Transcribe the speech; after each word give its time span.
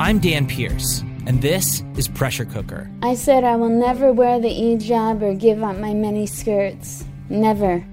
I'm 0.00 0.18
Dan 0.18 0.46
Pierce, 0.46 1.04
and 1.26 1.42
this 1.42 1.84
is 1.94 2.08
Pressure 2.08 2.46
Cooker. 2.46 2.90
I 3.02 3.14
said 3.14 3.44
I 3.44 3.56
will 3.56 3.68
never 3.68 4.14
wear 4.14 4.40
the 4.40 4.48
hijab 4.48 5.20
or 5.20 5.34
give 5.34 5.62
up 5.62 5.76
my 5.76 5.92
mini 5.92 6.26
skirts. 6.26 7.04
Never. 7.28 7.84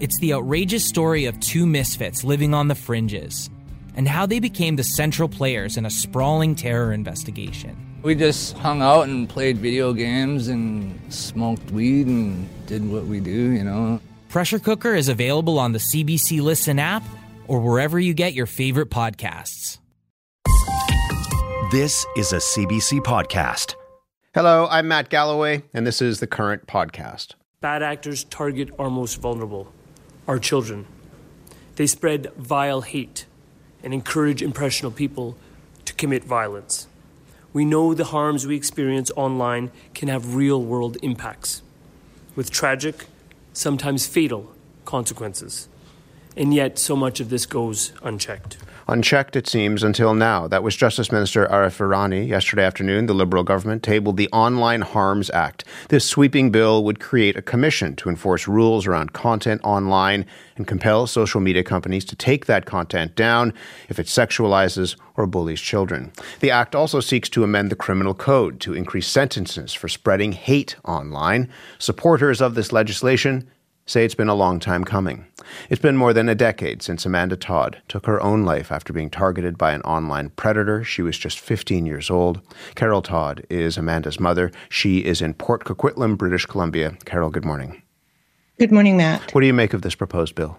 It's 0.00 0.18
the 0.18 0.34
outrageous 0.34 0.84
story 0.84 1.24
of 1.26 1.38
two 1.38 1.64
misfits 1.64 2.24
living 2.24 2.52
on 2.52 2.66
the 2.66 2.74
fringes 2.74 3.48
and 3.94 4.08
how 4.08 4.26
they 4.26 4.40
became 4.40 4.74
the 4.74 4.82
central 4.82 5.28
players 5.28 5.76
in 5.76 5.86
a 5.86 5.90
sprawling 5.90 6.56
terror 6.56 6.92
investigation. 6.92 7.76
We 8.02 8.16
just 8.16 8.58
hung 8.58 8.82
out 8.82 9.02
and 9.02 9.28
played 9.28 9.58
video 9.58 9.92
games 9.92 10.48
and 10.48 10.98
smoked 11.14 11.70
weed 11.70 12.08
and 12.08 12.48
did 12.66 12.90
what 12.90 13.06
we 13.06 13.20
do, 13.20 13.52
you 13.52 13.62
know. 13.62 14.00
Pressure 14.30 14.58
Cooker 14.58 14.96
is 14.96 15.08
available 15.08 15.60
on 15.60 15.70
the 15.70 15.78
CBC 15.78 16.42
Listen 16.42 16.80
app 16.80 17.04
or 17.46 17.60
wherever 17.60 18.00
you 18.00 18.14
get 18.14 18.34
your 18.34 18.46
favorite 18.46 18.90
podcasts. 18.90 19.78
This 21.72 22.04
is 22.18 22.34
a 22.34 22.36
CBC 22.36 23.00
podcast. 23.00 23.76
Hello, 24.34 24.68
I'm 24.70 24.88
Matt 24.88 25.08
Galloway, 25.08 25.62
and 25.72 25.86
this 25.86 26.02
is 26.02 26.20
the 26.20 26.26
current 26.26 26.66
podcast. 26.66 27.28
Bad 27.62 27.82
actors 27.82 28.24
target 28.24 28.68
our 28.78 28.90
most 28.90 29.22
vulnerable, 29.22 29.72
our 30.28 30.38
children. 30.38 30.84
They 31.76 31.86
spread 31.86 32.30
vile 32.36 32.82
hate 32.82 33.24
and 33.82 33.94
encourage 33.94 34.42
impressionable 34.42 34.94
people 34.94 35.38
to 35.86 35.94
commit 35.94 36.24
violence. 36.24 36.88
We 37.54 37.64
know 37.64 37.94
the 37.94 38.04
harms 38.04 38.46
we 38.46 38.54
experience 38.54 39.10
online 39.16 39.70
can 39.94 40.08
have 40.08 40.34
real 40.34 40.62
world 40.62 40.98
impacts, 41.02 41.62
with 42.36 42.50
tragic, 42.50 43.06
sometimes 43.54 44.06
fatal 44.06 44.52
consequences. 44.84 45.68
And 46.36 46.54
yet, 46.54 46.78
so 46.78 46.96
much 46.96 47.20
of 47.20 47.28
this 47.28 47.46
goes 47.46 47.92
unchecked. 48.02 48.56
Unchecked, 48.88 49.36
it 49.36 49.46
seems, 49.46 49.82
until 49.82 50.12
now. 50.12 50.48
That 50.48 50.62
was 50.62 50.74
Justice 50.74 51.12
Minister 51.12 51.46
Arif 51.46 51.78
Virani. 51.78 52.26
Yesterday 52.26 52.64
afternoon, 52.64 53.06
the 53.06 53.14
Liberal 53.14 53.44
government 53.44 53.82
tabled 53.82 54.16
the 54.16 54.28
Online 54.32 54.80
Harms 54.80 55.30
Act. 55.30 55.64
This 55.88 56.04
sweeping 56.04 56.50
bill 56.50 56.82
would 56.84 56.98
create 56.98 57.36
a 57.36 57.42
commission 57.42 57.94
to 57.96 58.08
enforce 58.08 58.48
rules 58.48 58.86
around 58.86 59.12
content 59.12 59.60
online 59.62 60.26
and 60.56 60.66
compel 60.66 61.06
social 61.06 61.40
media 61.40 61.62
companies 61.62 62.04
to 62.06 62.16
take 62.16 62.46
that 62.46 62.66
content 62.66 63.14
down 63.14 63.54
if 63.88 63.98
it 63.98 64.06
sexualizes 64.06 64.96
or 65.16 65.26
bullies 65.26 65.60
children. 65.60 66.12
The 66.40 66.50
act 66.50 66.74
also 66.74 67.00
seeks 67.00 67.28
to 67.30 67.44
amend 67.44 67.70
the 67.70 67.76
criminal 67.76 68.14
code 68.14 68.58
to 68.60 68.74
increase 68.74 69.06
sentences 69.06 69.72
for 69.72 69.88
spreading 69.88 70.32
hate 70.32 70.76
online. 70.84 71.48
Supporters 71.78 72.40
of 72.40 72.54
this 72.54 72.72
legislation 72.72 73.48
say 73.92 74.04
it's 74.06 74.14
been 74.14 74.28
a 74.28 74.34
long 74.34 74.58
time 74.58 74.84
coming. 74.84 75.26
It's 75.68 75.80
been 75.80 75.98
more 75.98 76.14
than 76.14 76.28
a 76.28 76.34
decade 76.34 76.82
since 76.82 77.04
Amanda 77.04 77.36
Todd 77.36 77.82
took 77.88 78.06
her 78.06 78.20
own 78.22 78.42
life 78.42 78.72
after 78.72 78.90
being 78.90 79.10
targeted 79.10 79.58
by 79.58 79.72
an 79.72 79.82
online 79.82 80.30
predator. 80.30 80.82
She 80.82 81.02
was 81.02 81.18
just 81.18 81.38
15 81.38 81.84
years 81.84 82.10
old. 82.10 82.40
Carol 82.74 83.02
Todd 83.02 83.44
is 83.50 83.76
Amanda's 83.76 84.18
mother. 84.18 84.50
She 84.70 85.04
is 85.04 85.20
in 85.20 85.34
Port 85.34 85.64
Coquitlam, 85.64 86.16
British 86.16 86.46
Columbia. 86.46 86.96
Carol, 87.04 87.28
good 87.28 87.44
morning. 87.44 87.82
Good 88.58 88.72
morning, 88.72 88.96
Matt. 88.96 89.34
What 89.34 89.42
do 89.42 89.46
you 89.46 89.52
make 89.52 89.74
of 89.74 89.82
this 89.82 89.94
proposed 89.94 90.34
bill? 90.34 90.58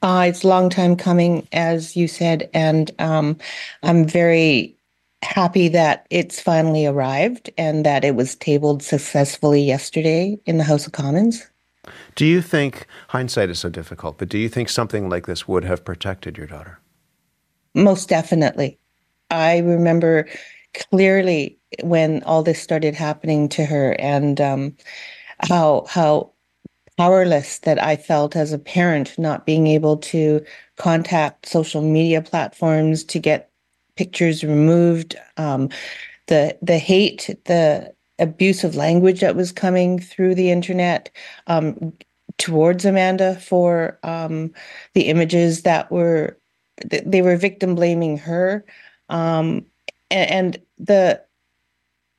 Uh, 0.00 0.26
it's 0.28 0.44
a 0.44 0.48
long 0.48 0.70
time 0.70 0.96
coming, 0.96 1.48
as 1.52 1.96
you 1.96 2.06
said, 2.06 2.48
and 2.54 2.92
um, 3.00 3.38
I'm 3.82 4.06
very 4.06 4.76
happy 5.22 5.68
that 5.68 6.06
it's 6.10 6.38
finally 6.38 6.86
arrived 6.86 7.50
and 7.58 7.84
that 7.84 8.04
it 8.04 8.14
was 8.14 8.36
tabled 8.36 8.82
successfully 8.82 9.62
yesterday 9.62 10.38
in 10.46 10.58
the 10.58 10.64
House 10.64 10.86
of 10.86 10.92
Commons. 10.92 11.48
Do 12.14 12.26
you 12.26 12.42
think, 12.42 12.86
hindsight 13.08 13.50
is 13.50 13.58
so 13.58 13.68
difficult, 13.68 14.18
but 14.18 14.28
do 14.28 14.38
you 14.38 14.48
think 14.48 14.68
something 14.68 15.08
like 15.08 15.26
this 15.26 15.48
would 15.48 15.64
have 15.64 15.84
protected 15.84 16.36
your 16.38 16.46
daughter? 16.46 16.78
Most 17.74 18.08
definitely. 18.08 18.78
I 19.30 19.58
remember 19.58 20.28
clearly 20.90 21.58
when 21.82 22.22
all 22.24 22.42
this 22.42 22.60
started 22.60 22.94
happening 22.94 23.48
to 23.50 23.64
her 23.64 23.96
and 23.98 24.40
um, 24.40 24.76
how 25.40 25.86
how 25.88 26.32
powerless 26.96 27.58
that 27.60 27.82
I 27.82 27.96
felt 27.96 28.36
as 28.36 28.52
a 28.52 28.58
parent 28.58 29.18
not 29.18 29.46
being 29.46 29.66
able 29.66 29.96
to 29.96 30.44
contact 30.76 31.46
social 31.46 31.82
media 31.82 32.22
platforms 32.22 33.02
to 33.04 33.18
get 33.18 33.50
pictures 33.96 34.44
removed 34.44 35.16
um, 35.36 35.68
the 36.26 36.56
the 36.62 36.78
hate 36.78 37.36
the 37.46 37.92
abusive 38.18 38.76
language 38.76 39.20
that 39.20 39.36
was 39.36 39.52
coming 39.52 39.98
through 39.98 40.34
the 40.34 40.50
internet 40.50 41.10
um, 41.46 41.92
towards 42.38 42.84
Amanda 42.84 43.36
for 43.36 43.98
um, 44.02 44.52
the 44.94 45.08
images 45.08 45.62
that 45.62 45.90
were 45.90 46.38
they 46.88 47.22
were 47.22 47.36
victim 47.36 47.76
blaming 47.76 48.18
her 48.18 48.64
um, 49.08 49.64
and, 50.10 50.58
the 50.76 51.22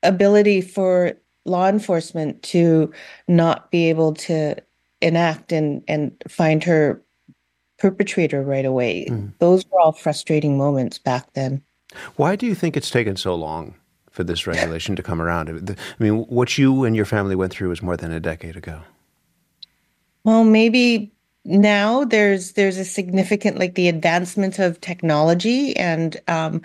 ability 0.02 0.62
for 0.62 1.12
law 1.44 1.68
enforcement 1.68 2.42
to 2.42 2.90
not 3.28 3.70
be 3.70 3.90
able 3.90 4.14
to 4.14 4.56
enact 5.02 5.52
and 5.52 5.82
and 5.86 6.10
find 6.26 6.64
her 6.64 7.02
perpetrator 7.78 8.42
right 8.42 8.64
away. 8.64 9.06
Mm. 9.10 9.34
those 9.40 9.66
were 9.70 9.78
all 9.78 9.92
frustrating 9.92 10.56
moments 10.56 10.98
back 10.98 11.30
then. 11.34 11.62
Why 12.16 12.34
do 12.34 12.46
you 12.46 12.54
think 12.54 12.78
it's 12.78 12.90
taken 12.90 13.16
so 13.16 13.34
long 13.34 13.74
for 14.16 14.24
this 14.24 14.46
regulation 14.46 14.96
to 14.96 15.02
come 15.02 15.20
around. 15.20 15.50
I 15.50 15.74
mean, 16.02 16.22
what 16.22 16.56
you 16.56 16.84
and 16.84 16.96
your 16.96 17.04
family 17.04 17.36
went 17.36 17.52
through 17.52 17.68
was 17.68 17.82
more 17.82 17.98
than 17.98 18.10
a 18.10 18.18
decade 18.18 18.56
ago. 18.56 18.80
Well, 20.24 20.42
maybe 20.42 21.12
now 21.44 22.04
there's 22.04 22.52
there's 22.52 22.78
a 22.78 22.84
significant 22.84 23.58
like 23.58 23.74
the 23.74 23.88
advancement 23.88 24.58
of 24.58 24.80
technology 24.80 25.76
and 25.76 26.16
um, 26.28 26.62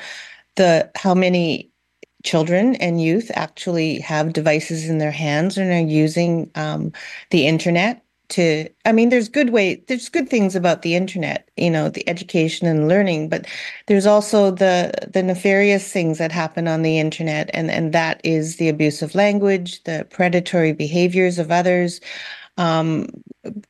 the 0.55 0.89
how 0.95 1.13
many 1.13 1.69
children 2.23 2.75
and 2.75 3.01
youth 3.01 3.29
actually 3.35 3.99
have 3.99 4.31
devices 4.31 4.87
in 4.87 4.99
their 4.99 5.11
hands 5.11 5.57
and 5.57 5.71
are 5.71 5.91
using 5.91 6.49
um, 6.55 6.93
the 7.31 7.47
internet 7.47 8.01
to 8.31 8.67
i 8.85 8.91
mean 8.91 9.09
there's 9.09 9.29
good 9.29 9.51
way 9.51 9.83
there's 9.87 10.09
good 10.09 10.29
things 10.29 10.55
about 10.55 10.81
the 10.81 10.95
internet 10.95 11.49
you 11.57 11.69
know 11.69 11.89
the 11.89 12.07
education 12.09 12.67
and 12.67 12.87
learning 12.87 13.29
but 13.29 13.45
there's 13.87 14.07
also 14.07 14.51
the 14.51 14.91
the 15.13 15.23
nefarious 15.23 15.91
things 15.93 16.17
that 16.17 16.31
happen 16.31 16.67
on 16.67 16.81
the 16.81 16.99
internet 16.99 17.49
and 17.53 17.69
and 17.69 17.93
that 17.93 18.21
is 18.23 18.57
the 18.57 18.69
abusive 18.69 19.15
language 19.15 19.83
the 19.83 20.07
predatory 20.09 20.73
behaviors 20.73 21.39
of 21.39 21.51
others. 21.51 22.01
Um, 22.57 23.07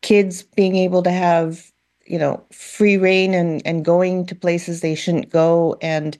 kids 0.02 0.44
being 0.44 0.76
able 0.76 1.04
to 1.04 1.12
have 1.12 1.72
you 2.06 2.20
know 2.20 2.44
free 2.52 2.98
reign 2.98 3.34
and 3.34 3.62
and 3.66 3.86
going 3.86 4.26
to 4.28 4.36
places 4.36 4.82
they 4.82 4.96
shouldn't 4.96 5.30
go 5.30 5.78
and 5.82 6.18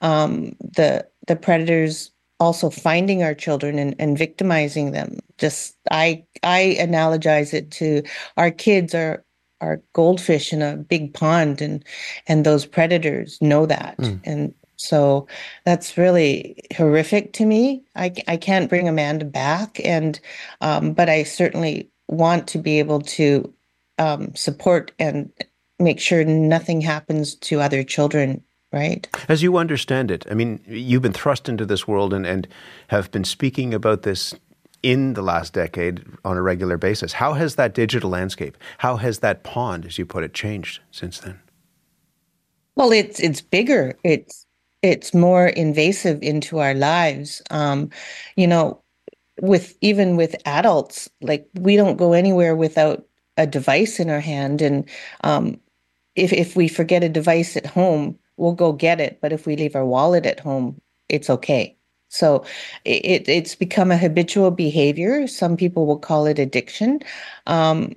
um, 0.00 0.56
the 0.60 1.06
the 1.26 1.36
predators 1.36 2.10
also 2.44 2.70
finding 2.70 3.22
our 3.22 3.34
children 3.34 3.78
and, 3.78 3.96
and 3.98 4.18
victimizing 4.18 4.92
them. 4.92 5.18
Just 5.38 5.76
I 5.90 6.24
I 6.42 6.76
analogize 6.78 7.52
it 7.54 7.70
to 7.72 8.02
our 8.36 8.50
kids 8.50 8.94
are 8.94 9.24
are 9.60 9.82
goldfish 9.94 10.52
in 10.52 10.62
a 10.62 10.76
big 10.76 11.14
pond 11.14 11.62
and 11.62 11.84
and 12.28 12.44
those 12.44 12.66
predators 12.66 13.38
know 13.40 13.66
that 13.66 13.96
mm. 13.98 14.20
and 14.24 14.54
so 14.76 15.26
that's 15.64 15.96
really 15.96 16.56
horrific 16.76 17.32
to 17.34 17.46
me. 17.46 17.84
I, 17.94 18.12
I 18.26 18.36
can't 18.36 18.68
bring 18.68 18.88
Amanda 18.88 19.24
back, 19.24 19.80
and 19.84 20.18
um, 20.60 20.92
but 20.92 21.08
I 21.08 21.22
certainly 21.22 21.90
want 22.08 22.48
to 22.48 22.58
be 22.58 22.78
able 22.78 23.00
to 23.00 23.54
um, 23.98 24.34
support 24.34 24.92
and 24.98 25.32
make 25.78 26.00
sure 26.00 26.24
nothing 26.24 26.80
happens 26.80 27.34
to 27.36 27.60
other 27.60 27.82
children 27.82 28.42
right? 28.74 29.08
As 29.28 29.42
you 29.42 29.56
understand 29.56 30.10
it, 30.10 30.26
I 30.30 30.34
mean, 30.34 30.60
you've 30.66 31.02
been 31.02 31.12
thrust 31.12 31.48
into 31.48 31.64
this 31.64 31.86
world 31.86 32.12
and, 32.12 32.26
and 32.26 32.48
have 32.88 33.10
been 33.12 33.24
speaking 33.24 33.72
about 33.72 34.02
this 34.02 34.34
in 34.82 35.14
the 35.14 35.22
last 35.22 35.54
decade 35.54 36.04
on 36.24 36.36
a 36.36 36.42
regular 36.42 36.76
basis. 36.76 37.14
How 37.14 37.32
has 37.34 37.54
that 37.54 37.72
digital 37.72 38.10
landscape, 38.10 38.58
how 38.78 38.96
has 38.96 39.20
that 39.20 39.44
pond, 39.44 39.86
as 39.86 39.96
you 39.96 40.04
put 40.04 40.24
it, 40.24 40.34
changed 40.34 40.80
since 40.90 41.20
then? 41.20 41.40
Well, 42.76 42.92
it's 42.92 43.20
it's 43.20 43.40
bigger. 43.40 43.96
It's 44.02 44.44
it's 44.82 45.14
more 45.14 45.46
invasive 45.46 46.22
into 46.22 46.58
our 46.58 46.74
lives. 46.74 47.40
Um, 47.50 47.90
you 48.36 48.46
know, 48.46 48.82
with 49.40 49.76
even 49.80 50.16
with 50.16 50.34
adults, 50.44 51.08
like 51.22 51.48
we 51.54 51.76
don't 51.76 51.96
go 51.96 52.12
anywhere 52.12 52.56
without 52.56 53.06
a 53.36 53.46
device 53.46 54.00
in 54.00 54.10
our 54.10 54.20
hand, 54.20 54.60
and 54.60 54.88
um, 55.22 55.60
if 56.16 56.32
if 56.32 56.56
we 56.56 56.68
forget 56.68 57.04
a 57.04 57.08
device 57.08 57.56
at 57.56 57.66
home, 57.66 58.18
we'll 58.36 58.52
go 58.52 58.72
get 58.72 59.00
it. 59.00 59.18
But 59.20 59.32
if 59.32 59.46
we 59.46 59.56
leave 59.56 59.76
our 59.76 59.84
wallet 59.84 60.26
at 60.26 60.40
home, 60.40 60.80
it's 61.08 61.30
okay. 61.30 61.76
So 62.08 62.44
it, 62.84 63.28
it's 63.28 63.54
become 63.54 63.90
a 63.90 63.98
habitual 63.98 64.50
behavior. 64.50 65.26
Some 65.26 65.56
people 65.56 65.86
will 65.86 65.98
call 65.98 66.26
it 66.26 66.38
addiction. 66.38 67.00
Um, 67.46 67.96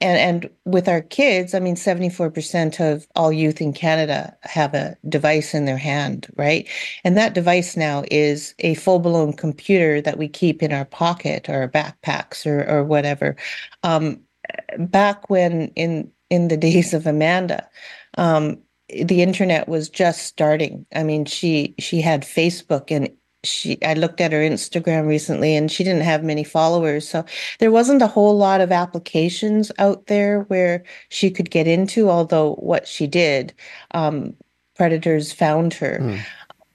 and, 0.00 0.18
and 0.44 0.50
with 0.64 0.88
our 0.88 1.00
kids, 1.00 1.54
I 1.54 1.58
mean, 1.58 1.74
74% 1.74 2.80
of 2.80 3.08
all 3.16 3.32
youth 3.32 3.60
in 3.60 3.72
Canada 3.72 4.36
have 4.42 4.74
a 4.74 4.96
device 5.08 5.54
in 5.54 5.64
their 5.64 5.76
hand, 5.76 6.28
right? 6.36 6.68
And 7.02 7.16
that 7.16 7.34
device 7.34 7.76
now 7.76 8.04
is 8.08 8.54
a 8.60 8.74
full 8.74 9.00
blown 9.00 9.32
computer 9.32 10.00
that 10.02 10.16
we 10.16 10.28
keep 10.28 10.62
in 10.62 10.72
our 10.72 10.84
pocket 10.84 11.48
or 11.48 11.62
our 11.62 11.68
backpacks 11.68 12.46
or, 12.46 12.64
or 12.70 12.84
whatever. 12.84 13.34
Um, 13.82 14.20
back 14.78 15.28
when 15.28 15.68
in, 15.74 16.12
in 16.30 16.46
the 16.46 16.56
days 16.68 16.94
of 16.94 17.04
Amanda, 17.04 17.68
um, 18.18 18.62
the 18.88 19.22
internet 19.22 19.68
was 19.68 19.88
just 19.88 20.22
starting. 20.22 20.86
I 20.94 21.02
mean, 21.02 21.24
she 21.24 21.74
she 21.78 22.00
had 22.00 22.22
Facebook 22.22 22.90
and 22.90 23.10
she 23.44 23.82
I 23.84 23.94
looked 23.94 24.20
at 24.20 24.32
her 24.32 24.40
Instagram 24.40 25.06
recently 25.06 25.54
and 25.54 25.70
she 25.70 25.84
didn't 25.84 26.02
have 26.02 26.24
many 26.24 26.44
followers. 26.44 27.08
So 27.08 27.24
there 27.58 27.70
wasn't 27.70 28.02
a 28.02 28.06
whole 28.06 28.36
lot 28.36 28.60
of 28.60 28.72
applications 28.72 29.70
out 29.78 30.06
there 30.06 30.42
where 30.44 30.84
she 31.10 31.30
could 31.30 31.50
get 31.50 31.66
into, 31.66 32.10
although 32.10 32.54
what 32.54 32.88
she 32.88 33.06
did, 33.06 33.54
um, 33.92 34.34
predators 34.74 35.32
found 35.32 35.74
her. 35.74 35.98
Mm. 36.00 36.20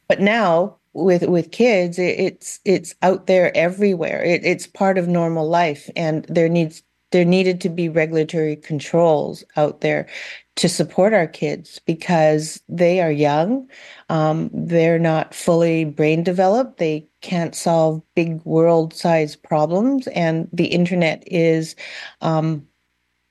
But 0.08 0.22
now 0.22 0.78
with 0.94 1.24
with 1.24 1.52
kids, 1.52 1.98
it, 1.98 2.20
it's 2.20 2.60
it's 2.66 2.96
out 3.02 3.28
there 3.28 3.56
everywhere. 3.58 4.24
It, 4.24 4.46
it's 4.46 4.68
part 4.68 4.98
of 4.98 5.08
normal 5.08 5.50
life, 5.50 5.90
and 5.96 6.26
there 6.26 6.50
needs 6.50 6.84
there 7.12 7.26
needed 7.26 7.62
to 7.62 7.70
be 7.70 7.90
regulatory 7.90 8.56
controls 8.56 9.44
out 9.56 9.82
there 9.82 10.08
to 10.56 10.70
support 10.70 11.14
our 11.14 11.28
kids 11.28 11.80
because 11.86 12.62
they 12.70 13.02
are 13.02 13.12
young. 13.12 13.68
Um, 14.10 14.50
they're 14.54 15.00
not 15.00 15.34
fully 15.34 15.86
brain 15.86 16.24
developed. 16.24 16.78
They 16.78 17.08
can't 17.22 17.56
solve 17.56 18.02
big 18.16 18.44
world 18.46 18.94
size 18.94 19.36
problems. 19.36 20.08
And 20.08 20.48
the 20.54 20.68
internet 20.68 21.24
is 21.26 21.76
um, 22.22 22.68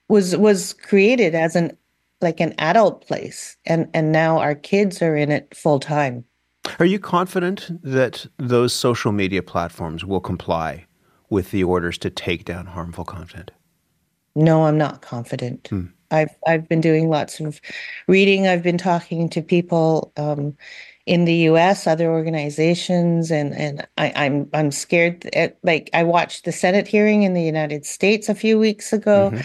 was 0.09 0.37
was 0.37 0.73
created 0.73 1.35
as 1.35 1.55
an 1.55 1.77
like 2.21 2.41
an 2.41 2.55
adult 2.59 3.07
place, 3.07 3.57
and 3.67 3.89
and 3.95 4.13
now 4.13 4.39
our 4.39 4.55
kids 4.55 5.03
are 5.03 5.17
in 5.17 5.31
it 5.31 5.55
full 5.55 5.81
time. 5.81 6.25
Are 6.79 6.85
you 6.85 6.99
confident 6.99 7.71
that 7.83 8.27
those 8.39 8.73
social 8.73 9.11
media 9.11 9.43
platforms 9.43 10.05
will 10.05 10.21
comply 10.21 10.87
with 11.29 11.51
the 11.51 11.65
orders 11.65 11.99
to 11.99 12.11
take 12.11 12.45
down 12.45 12.67
harmful 12.67 13.05
content? 13.05 13.51
No, 14.35 14.65
I'm 14.65 14.79
not 14.79 15.03
confident. 15.03 15.69
Hmm. 15.69 15.87
I've 16.11 16.37
I've 16.47 16.69
been 16.69 16.81
doing 16.81 17.09
lots 17.09 17.41
of 17.41 17.61
reading. 18.07 18.47
I've 18.47 18.63
been 18.63 18.79
talking 18.79 19.29
to 19.31 19.43
people 19.43 20.13
um, 20.17 20.57
in 21.07 21.25
the 21.25 21.35
U.S., 21.35 21.87
other 21.87 22.11
organizations, 22.11 23.31
and 23.31 23.55
and 23.55 23.87
I, 23.97 24.09
am 24.09 24.15
I'm, 24.15 24.51
I'm 24.53 24.71
scared. 24.71 25.29
At, 25.35 25.59
like 25.63 25.91
I 25.95 26.03
watched 26.03 26.45
the 26.45 26.53
Senate 26.53 26.87
hearing 26.87 27.23
in 27.23 27.35
the 27.35 27.43
United 27.43 27.87
States 27.87 28.29
a 28.29 28.35
few 28.35 28.59
weeks 28.59 28.93
ago, 28.93 29.31
mm-hmm. 29.33 29.41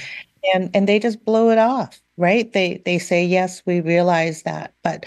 And 0.53 0.69
and 0.73 0.87
they 0.87 0.99
just 0.99 1.23
blow 1.25 1.49
it 1.49 1.57
off 1.57 2.01
right? 2.17 2.51
They 2.51 2.81
they 2.83 2.97
say 2.97 3.23
yes 3.23 3.61
we 3.65 3.79
realize 3.79 4.41
that 4.43 4.73
but 4.83 5.05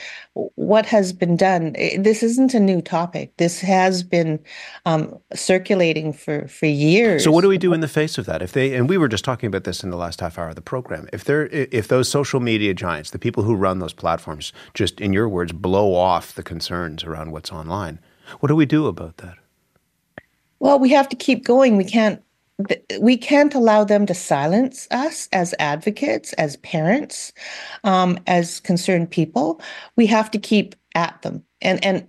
what 0.54 0.86
has 0.86 1.12
been 1.12 1.36
done 1.36 1.72
this 1.98 2.22
isn't 2.22 2.54
a 2.54 2.60
new 2.60 2.80
topic. 2.80 3.36
This 3.36 3.60
has 3.60 4.02
been 4.02 4.38
um, 4.86 5.18
circulating 5.34 6.12
for 6.12 6.46
for 6.48 6.66
years 6.66 7.24
so 7.24 7.32
what 7.32 7.42
do 7.42 7.48
we 7.48 7.58
do 7.58 7.72
in 7.72 7.80
the 7.80 7.88
face 7.88 8.16
of 8.16 8.26
that? 8.26 8.42
If 8.42 8.52
they 8.52 8.74
and 8.74 8.88
we 8.88 8.96
were 8.96 9.08
just 9.08 9.24
talking 9.24 9.48
about 9.48 9.64
this 9.64 9.82
in 9.82 9.90
the 9.90 9.96
last 9.96 10.20
half 10.20 10.38
hour 10.38 10.48
of 10.48 10.54
the 10.54 10.62
program. 10.62 11.08
If 11.12 11.24
they're 11.24 11.46
if 11.48 11.88
those 11.88 12.08
social 12.08 12.40
media 12.40 12.72
giants 12.72 13.10
the 13.10 13.18
people 13.18 13.42
who 13.42 13.54
run 13.54 13.80
those 13.80 13.92
platforms 13.92 14.52
just 14.74 15.00
in 15.00 15.12
your 15.12 15.28
words 15.28 15.52
blow 15.52 15.94
off 15.94 16.34
the 16.34 16.42
concerns 16.42 17.04
around 17.04 17.32
what's 17.32 17.50
online 17.50 17.98
what 18.38 18.46
do 18.48 18.54
we 18.54 18.66
do 18.66 18.86
about 18.86 19.16
that? 19.18 19.36
Well 20.60 20.78
we 20.78 20.90
have 20.90 21.08
to 21.08 21.16
keep 21.16 21.44
going. 21.44 21.76
We 21.76 21.84
can't 21.84 22.22
we 23.00 23.16
can't 23.16 23.54
allow 23.54 23.84
them 23.84 24.06
to 24.06 24.14
silence 24.14 24.88
us 24.90 25.28
as 25.32 25.54
advocates, 25.58 26.32
as 26.34 26.56
parents, 26.58 27.32
um, 27.84 28.18
as 28.26 28.60
concerned 28.60 29.10
people. 29.10 29.60
We 29.96 30.06
have 30.06 30.30
to 30.32 30.38
keep 30.38 30.74
at 30.94 31.20
them. 31.22 31.44
And 31.62 31.84
and 31.84 32.08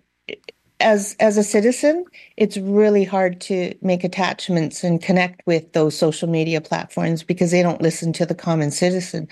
as 0.80 1.16
as 1.20 1.38
a 1.38 1.44
citizen, 1.44 2.06
it's 2.38 2.58
really 2.58 3.04
hard 3.04 3.40
to 3.42 3.74
make 3.82 4.04
attachments 4.04 4.84
and 4.84 5.02
connect 5.02 5.46
with 5.46 5.74
those 5.74 5.98
social 5.98 6.28
media 6.28 6.60
platforms 6.62 7.24
because 7.24 7.52
they 7.52 7.62
don't 7.62 7.82
listen 7.82 8.12
to 8.14 8.26
the 8.26 8.36
common 8.36 8.72
citizen. 8.72 9.28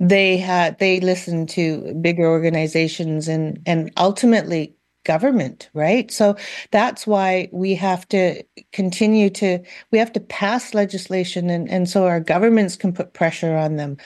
They 0.00 0.36
had 0.36 0.78
they 0.78 1.00
listen 1.00 1.46
to 1.48 1.94
bigger 2.00 2.26
organizations 2.26 3.28
and 3.28 3.60
and 3.66 3.92
ultimately 3.96 4.74
government, 5.04 5.70
right? 5.74 6.10
So 6.10 6.36
that's 6.70 7.06
why 7.06 7.48
we 7.52 7.74
have 7.74 8.08
to 8.08 8.42
continue 8.72 9.30
to 9.30 9.60
we 9.90 9.98
have 9.98 10.12
to 10.12 10.20
pass 10.20 10.74
legislation, 10.74 11.50
and 11.50 11.70
and 11.70 11.88
so 11.88 12.06
our 12.06 12.20
governments 12.20 12.76
can 12.76 12.92
put 12.92 13.12
pressure 13.12 13.56
on 13.56 13.76
them. 13.76 13.96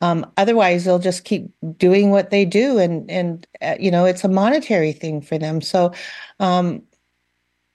Um, 0.00 0.30
otherwise, 0.36 0.84
they'll 0.84 0.98
just 0.98 1.24
keep 1.24 1.50
doing 1.78 2.10
what 2.10 2.30
they 2.30 2.44
do, 2.44 2.78
and 2.78 3.10
and 3.10 3.46
uh, 3.62 3.76
you 3.78 3.90
know 3.90 4.04
it's 4.04 4.24
a 4.24 4.28
monetary 4.28 4.92
thing 4.92 5.20
for 5.20 5.38
them. 5.38 5.60
So, 5.60 5.92
um, 6.40 6.82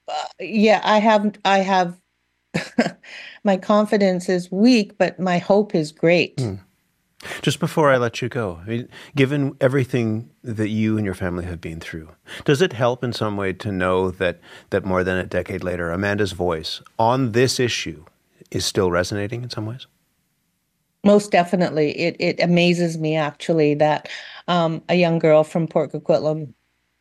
uh, 0.08 0.26
yeah, 0.40 0.82
I 0.84 1.00
have 1.00 1.36
I 1.46 1.60
have 1.60 2.00
my 3.44 3.58
confidence 3.58 4.30
is 4.30 4.52
weak, 4.52 4.98
but 4.98 5.20
my 5.20 5.38
hope 5.38 5.76
is 5.76 5.92
great. 5.92 6.38
Mm. 6.38 6.60
Just 7.42 7.60
before 7.60 7.92
I 7.92 7.98
let 7.98 8.22
you 8.22 8.30
go, 8.30 8.62
I 8.64 8.70
mean, 8.70 8.90
given 9.14 9.58
everything 9.60 10.30
that 10.42 10.70
you 10.70 10.96
and 10.96 11.06
your 11.06 11.16
family 11.16 11.46
have 11.46 11.60
been 11.60 11.82
through, 11.82 12.10
does 12.46 12.62
it 12.62 12.72
help 12.74 13.04
in 13.04 13.12
some 13.12 13.36
way 13.36 13.52
to 13.54 13.72
know 13.72 14.10
that, 14.12 14.40
that 14.70 14.86
more 14.86 15.04
than 15.04 15.18
a 15.18 15.26
decade 15.26 15.64
later, 15.64 15.92
Amanda's 15.92 16.32
voice 16.32 16.82
on 16.98 17.34
this 17.34 17.60
issue 17.60 18.06
is 18.52 18.66
still 18.66 18.90
resonating 18.90 19.44
in 19.44 19.50
some 19.50 19.66
ways? 19.66 19.86
Most 21.04 21.32
definitely. 21.32 21.92
It, 21.98 22.16
it 22.20 22.42
amazes 22.42 22.98
me 22.98 23.18
actually 23.18 23.74
that 23.76 24.08
um, 24.48 24.82
a 24.88 24.96
young 24.96 25.20
girl 25.20 25.44
from 25.44 25.68
Port 25.68 25.92
Coquitlam, 25.92 26.54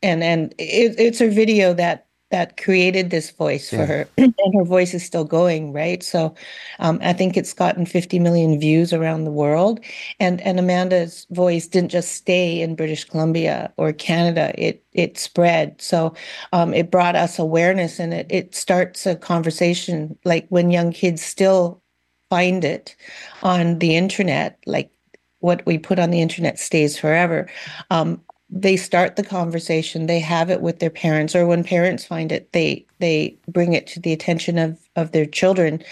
and, 0.03 0.25
and 0.25 0.53
it, 0.59 0.99
it's 0.99 1.21
a 1.21 1.29
video 1.29 1.75
that 1.75 2.08
that 2.31 2.57
created 2.57 3.11
this 3.11 3.31
voice 3.31 3.73
yeah. 3.73 3.79
for 3.79 3.87
her 3.87 4.09
and 4.19 4.55
her 4.55 4.65
voice 4.65 4.95
is 4.95 5.05
still 5.05 5.25
going 5.25 5.73
right? 5.73 6.03
So 6.03 6.35
um, 6.79 6.99
i 7.03 7.13
think 7.13 7.37
it's 7.37 7.53
gotten 7.53 7.87
50 7.87 8.19
million 8.19 8.59
views 8.59 8.93
around 8.93 9.25
the 9.25 9.31
world 9.31 9.81
and 10.21 10.41
and 10.43 10.59
amanda's 10.59 11.27
voice 11.31 11.67
didn't 11.67 11.91
just 11.91 12.13
stay 12.13 12.61
in 12.61 12.77
british 12.77 13.05
columbia 13.05 13.73
or 13.77 13.93
canada 13.93 14.53
it 14.57 14.85
it 14.99 15.17
spread. 15.17 15.81
So 15.81 16.15
um, 16.53 16.75
it 16.75 16.91
brought 16.91 17.15
us 17.15 17.39
awareness 17.39 18.01
and 18.01 18.13
it, 18.13 18.27
it 18.29 18.55
starts 18.55 19.07
a 19.07 19.15
conversation 19.15 20.19
like 20.25 20.47
when 20.49 20.71
young 20.71 20.93
kids 20.93 21.23
still 21.23 21.81
find 22.29 22.65
it 22.65 22.97
on 23.43 23.79
the 23.79 23.97
internet 23.97 24.59
like 24.67 24.91
what 25.39 25.65
we 25.65 25.79
put 25.79 26.01
on 26.01 26.11
the 26.11 26.21
internet 26.21 26.59
stays 26.59 26.99
forever. 26.99 27.49
Um, 27.91 28.21
they 28.51 28.77
start 28.77 29.17
the 29.17 29.25
conversation 29.25 30.07
they 30.07 30.21
have 30.21 30.51
it 30.51 30.61
with 30.63 30.79
their 30.79 30.91
parents 30.91 31.37
or 31.37 31.47
when 31.47 31.63
parents 31.63 32.05
find 32.05 32.33
it 32.33 32.53
they 32.53 32.85
they 32.99 33.37
bring 33.47 33.75
it 33.75 33.87
to 33.87 34.01
the 34.01 34.13
attention 34.13 34.59
of 34.59 34.79
of 34.97 35.13
their 35.13 35.27
children. 35.27 35.83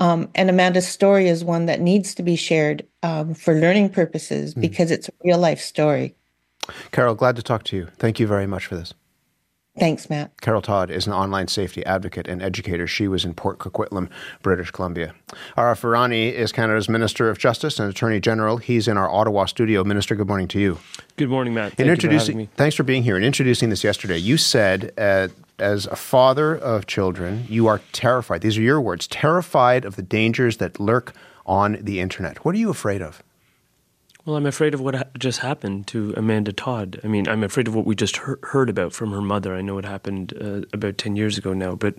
Um, 0.00 0.28
and 0.34 0.48
amanda's 0.48 0.86
story 0.86 1.28
is 1.28 1.44
one 1.44 1.66
that 1.66 1.80
needs 1.80 2.14
to 2.14 2.22
be 2.22 2.36
shared 2.36 2.86
um, 3.02 3.34
for 3.34 3.54
learning 3.54 3.90
purposes 3.90 4.54
mm. 4.54 4.60
because 4.60 4.90
it's 4.90 5.08
a 5.08 5.12
real 5.24 5.38
life 5.38 5.60
story. 5.60 6.14
Carol 6.92 7.14
glad 7.14 7.36
to 7.36 7.42
talk 7.42 7.64
to 7.64 7.76
you. 7.76 7.88
Thank 7.98 8.18
you 8.18 8.26
very 8.26 8.46
much 8.46 8.66
for 8.66 8.76
this 8.76 8.94
Thanks, 9.76 10.08
Matt. 10.08 10.40
Carol 10.40 10.62
Todd 10.62 10.88
is 10.88 11.08
an 11.08 11.12
online 11.12 11.48
safety 11.48 11.84
advocate 11.84 12.28
and 12.28 12.40
educator. 12.40 12.86
She 12.86 13.08
was 13.08 13.24
in 13.24 13.34
Port 13.34 13.58
Coquitlam, 13.58 14.08
British 14.40 14.70
Columbia. 14.70 15.14
Arif 15.56 15.80
Virani 15.80 16.32
is 16.32 16.52
Canada's 16.52 16.88
Minister 16.88 17.28
of 17.28 17.38
Justice 17.38 17.80
and 17.80 17.90
Attorney 17.90 18.20
General. 18.20 18.58
He's 18.58 18.86
in 18.86 18.96
our 18.96 19.10
Ottawa 19.10 19.46
studio. 19.46 19.82
Minister, 19.82 20.14
good 20.14 20.28
morning 20.28 20.46
to 20.48 20.60
you. 20.60 20.78
Good 21.16 21.28
morning, 21.28 21.54
Matt. 21.54 21.72
Thank 21.72 21.88
in 21.88 21.92
introducing, 21.92 22.46
for 22.46 22.52
Thanks 22.54 22.76
for 22.76 22.84
being 22.84 23.02
here. 23.02 23.16
In 23.16 23.24
introducing 23.24 23.70
this 23.70 23.82
yesterday, 23.82 24.16
you 24.16 24.36
said, 24.36 24.92
uh, 24.96 25.28
as 25.58 25.86
a 25.86 25.96
father 25.96 26.54
of 26.54 26.86
children, 26.86 27.44
you 27.48 27.66
are 27.66 27.80
terrified. 27.90 28.42
These 28.42 28.56
are 28.56 28.62
your 28.62 28.80
words 28.80 29.08
terrified 29.08 29.84
of 29.84 29.96
the 29.96 30.02
dangers 30.02 30.58
that 30.58 30.78
lurk 30.78 31.14
on 31.46 31.78
the 31.80 31.98
internet. 31.98 32.44
What 32.44 32.54
are 32.54 32.58
you 32.58 32.70
afraid 32.70 33.02
of? 33.02 33.24
Well, 34.24 34.36
I'm 34.36 34.46
afraid 34.46 34.72
of 34.72 34.80
what 34.80 34.94
ha- 34.94 35.04
just 35.18 35.40
happened 35.40 35.86
to 35.88 36.14
Amanda 36.16 36.52
Todd. 36.52 36.98
I 37.04 37.08
mean, 37.08 37.28
I'm 37.28 37.42
afraid 37.44 37.68
of 37.68 37.74
what 37.74 37.84
we 37.84 37.94
just 37.94 38.16
he- 38.16 38.32
heard 38.42 38.70
about 38.70 38.92
from 38.94 39.12
her 39.12 39.20
mother. 39.20 39.54
I 39.54 39.60
know 39.60 39.76
it 39.78 39.84
happened 39.84 40.32
uh, 40.40 40.62
about 40.72 40.96
10 40.96 41.14
years 41.16 41.36
ago 41.36 41.52
now, 41.52 41.74
but 41.74 41.96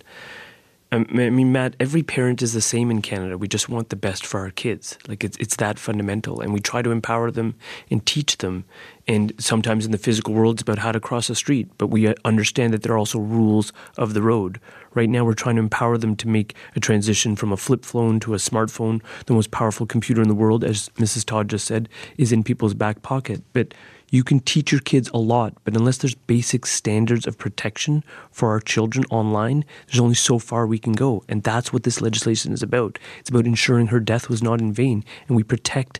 um, 0.91 1.05
I 1.11 1.29
mean, 1.29 1.51
Matt, 1.51 1.75
every 1.79 2.01
parent 2.03 2.41
is 2.41 2.53
the 2.53 2.61
same 2.61 2.89
in 2.89 3.01
Canada. 3.01 3.37
We 3.37 3.47
just 3.47 3.69
want 3.69 3.89
the 3.89 3.95
best 3.95 4.25
for 4.25 4.39
our 4.39 4.51
kids. 4.51 4.97
Like 5.07 5.23
it's 5.23 5.37
it's 5.37 5.55
that 5.57 5.77
fundamental, 5.77 6.41
and 6.41 6.53
we 6.53 6.59
try 6.59 6.81
to 6.81 6.91
empower 6.91 7.31
them 7.31 7.55
and 7.91 8.05
teach 8.05 8.37
them. 8.37 8.65
And 9.07 9.33
sometimes 9.37 9.85
in 9.85 9.91
the 9.91 9.99
physical 9.99 10.33
world, 10.33 10.55
it's 10.55 10.61
about 10.63 10.79
how 10.79 10.91
to 10.91 10.99
cross 10.99 11.29
a 11.29 11.35
street, 11.35 11.69
but 11.77 11.87
we 11.87 12.13
understand 12.25 12.73
that 12.73 12.81
there 12.81 12.93
are 12.93 12.97
also 12.97 13.19
rules 13.19 13.71
of 13.97 14.15
the 14.15 14.21
road. 14.21 14.59
Right 14.95 15.09
now, 15.09 15.23
we're 15.23 15.33
trying 15.33 15.57
to 15.57 15.61
empower 15.61 15.97
them 15.97 16.15
to 16.15 16.27
make 16.27 16.55
a 16.75 16.79
transition 16.79 17.35
from 17.35 17.51
a 17.51 17.57
flip 17.57 17.85
phone 17.85 18.19
to 18.21 18.33
a 18.33 18.37
smartphone. 18.37 19.03
The 19.27 19.33
most 19.33 19.51
powerful 19.51 19.85
computer 19.85 20.21
in 20.21 20.27
the 20.27 20.33
world, 20.33 20.63
as 20.63 20.89
Mrs. 20.97 21.23
Todd 21.23 21.49
just 21.49 21.67
said, 21.67 21.87
is 22.17 22.31
in 22.31 22.43
people's 22.43 22.73
back 22.73 23.03
pocket. 23.03 23.43
But 23.53 23.75
you 24.09 24.23
can 24.23 24.39
teach 24.39 24.71
your 24.71 24.81
kids 24.81 25.09
a 25.13 25.17
lot, 25.17 25.53
but 25.63 25.75
unless 25.75 25.97
there's 25.97 26.15
basic 26.15 26.65
standards 26.65 27.27
of 27.27 27.37
protection 27.37 28.03
for 28.31 28.49
our 28.49 28.59
children 28.59 29.05
online, 29.09 29.65
there's 29.87 29.99
only 29.99 30.15
so 30.15 30.39
far 30.39 30.65
we 30.65 30.79
can 30.79 30.93
go. 30.93 31.23
And 31.27 31.43
that's 31.43 31.73
what 31.73 31.83
this 31.83 32.01
legislation 32.01 32.53
is 32.53 32.63
about. 32.63 32.97
It's 33.19 33.29
about 33.29 33.45
ensuring 33.45 33.87
her 33.87 33.99
death 33.99 34.29
was 34.29 34.41
not 34.41 34.61
in 34.61 34.73
vain, 34.73 35.03
and 35.27 35.35
we 35.35 35.43
protect 35.43 35.99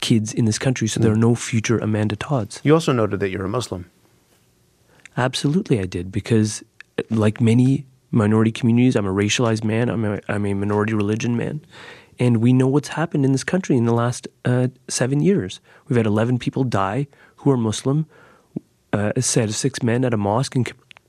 kids 0.00 0.32
in 0.32 0.44
this 0.44 0.58
country 0.58 0.88
so 0.88 1.00
there 1.00 1.12
are 1.12 1.16
no 1.16 1.34
future 1.34 1.78
Amanda 1.78 2.16
Todds. 2.16 2.60
You 2.62 2.74
also 2.74 2.92
noted 2.92 3.20
that 3.20 3.30
you're 3.30 3.44
a 3.44 3.48
Muslim. 3.48 3.90
Absolutely, 5.16 5.80
I 5.80 5.86
did, 5.86 6.12
because 6.12 6.62
like 7.10 7.40
many 7.40 7.86
minority 8.10 8.52
communities, 8.52 8.96
I'm 8.96 9.06
a 9.06 9.12
racialized 9.12 9.64
man, 9.64 9.88
I'm 9.88 10.04
a, 10.04 10.20
I'm 10.28 10.44
a 10.46 10.54
minority 10.54 10.94
religion 10.94 11.36
man. 11.36 11.62
And 12.18 12.38
we 12.38 12.52
know 12.52 12.66
what's 12.66 12.88
happened 12.88 13.24
in 13.24 13.32
this 13.32 13.44
country 13.44 13.76
in 13.76 13.84
the 13.84 13.92
last 13.92 14.26
uh, 14.44 14.68
seven 14.88 15.20
years. 15.20 15.60
We've 15.86 15.96
had 15.96 16.06
11 16.06 16.38
people 16.38 16.64
die 16.64 17.08
who 17.36 17.50
are 17.50 17.56
Muslim, 17.56 18.06
uh, 18.92 19.12
a 19.14 19.22
set 19.22 19.48
of 19.48 19.54
six 19.54 19.82
men 19.82 20.04
at 20.04 20.14
a 20.14 20.16
mosque 20.16 20.56
in 20.56 20.64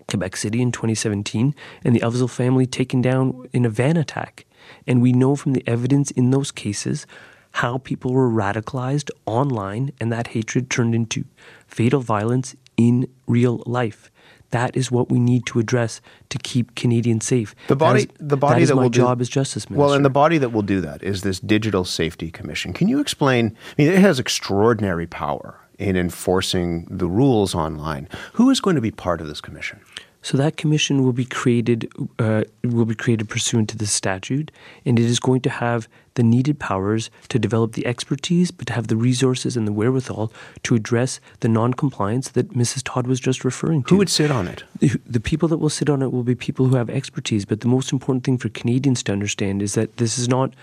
Quebec 0.07 0.35
City 0.35 0.61
in 0.61 0.71
2017, 0.71 1.55
and 1.83 1.95
the 1.95 2.01
Afzaal 2.01 2.29
family 2.29 2.65
taken 2.65 3.01
down 3.01 3.47
in 3.53 3.65
a 3.65 3.69
van 3.69 3.97
attack. 3.97 4.45
And 4.85 5.01
we 5.01 5.13
know 5.13 5.35
from 5.35 5.53
the 5.53 5.63
evidence 5.65 6.11
in 6.11 6.31
those 6.31 6.51
cases 6.51 7.07
how 7.53 7.79
people 7.79 8.13
were 8.13 8.29
radicalized 8.29 9.09
online 9.25 9.91
and 9.99 10.11
that 10.11 10.27
hatred 10.27 10.69
turned 10.69 10.93
into 10.93 11.25
fatal 11.67 12.01
violence 12.01 12.55
in 12.77 13.07
real 13.27 13.63
life. 13.65 14.11
That 14.51 14.77
is 14.77 14.89
what 14.89 15.09
we 15.09 15.19
need 15.19 15.45
to 15.47 15.59
address 15.59 15.99
to 16.29 16.37
keep 16.37 16.75
Canadians 16.75 17.25
safe. 17.25 17.53
The 17.67 17.75
body, 17.75 18.05
that 18.05 18.11
is, 18.21 18.27
the 18.27 18.37
body 18.37 18.61
that, 18.61 18.67
that 18.67 18.75
my 18.75 18.83
will 18.83 18.89
job 18.89 19.17
do, 19.17 19.23
as 19.23 19.29
Justice 19.29 19.69
Minister. 19.69 19.85
Well, 19.85 19.93
and 19.93 20.05
the 20.05 20.09
body 20.09 20.37
that 20.37 20.49
will 20.49 20.61
do 20.61 20.79
that 20.81 21.03
is 21.03 21.21
this 21.21 21.39
Digital 21.39 21.83
Safety 21.83 22.31
Commission. 22.31 22.71
Can 22.71 22.87
you 22.87 22.99
explain? 22.99 23.57
I 23.77 23.81
mean, 23.81 23.91
it 23.91 23.99
has 23.99 24.19
extraordinary 24.19 25.05
power 25.05 25.59
in 25.77 25.97
enforcing 25.97 26.87
the 26.89 27.07
rules 27.07 27.53
online. 27.53 28.07
Who 28.33 28.49
is 28.49 28.59
going 28.59 28.75
to 28.75 28.81
be 28.81 28.91
part 28.91 29.19
of 29.19 29.27
this 29.27 29.41
commission? 29.41 29.81
So 30.21 30.37
that 30.37 30.57
commission 30.57 31.03
will 31.03 31.13
be 31.13 31.25
created 31.25 31.89
uh, 32.19 32.43
will 32.63 32.85
be 32.85 32.95
created 32.95 33.29
pursuant 33.29 33.69
to 33.69 33.77
the 33.77 33.85
statute, 33.85 34.51
and 34.85 34.97
it 34.97 35.05
is 35.05 35.19
going 35.19 35.41
to 35.41 35.49
have 35.49 35.87
the 36.17 36.23
needed 36.23 36.59
powers 36.59 37.09
to 37.29 37.37
develop 37.39 37.73
the 37.73 37.85
expertise, 37.85 38.49
but 38.49 38.67
to 38.67 38.73
have 38.73 38.87
the 38.87 38.97
resources 38.97 39.55
and 39.55 39.67
the 39.67 39.71
wherewithal 39.71 40.33
to 40.63 40.73
address 40.73 41.19
the 41.39 41.47
non-compliance 41.47 42.29
that 42.29 42.49
Mrs. 42.49 42.81
Todd 42.83 43.05
was 43.05 43.19
just 43.19 43.45
referring 43.45 43.83
to. 43.83 43.89
Who 43.89 43.97
would 43.97 44.09
sit 44.09 44.31
on 44.31 44.47
it? 44.47 44.63
The, 44.79 44.99
the 45.05 45.19
people 45.19 45.47
that 45.49 45.59
will 45.59 45.69
sit 45.69 45.89
on 45.89 46.01
it 46.01 46.11
will 46.11 46.23
be 46.23 46.33
people 46.33 46.65
who 46.67 46.75
have 46.75 46.89
expertise. 46.89 47.45
But 47.45 47.61
the 47.61 47.67
most 47.67 47.93
important 47.93 48.23
thing 48.23 48.39
for 48.39 48.49
Canadians 48.49 49.03
to 49.03 49.11
understand 49.11 49.61
is 49.61 49.75
that 49.75 49.97
this 49.97 50.17
is 50.17 50.27
not 50.27 50.53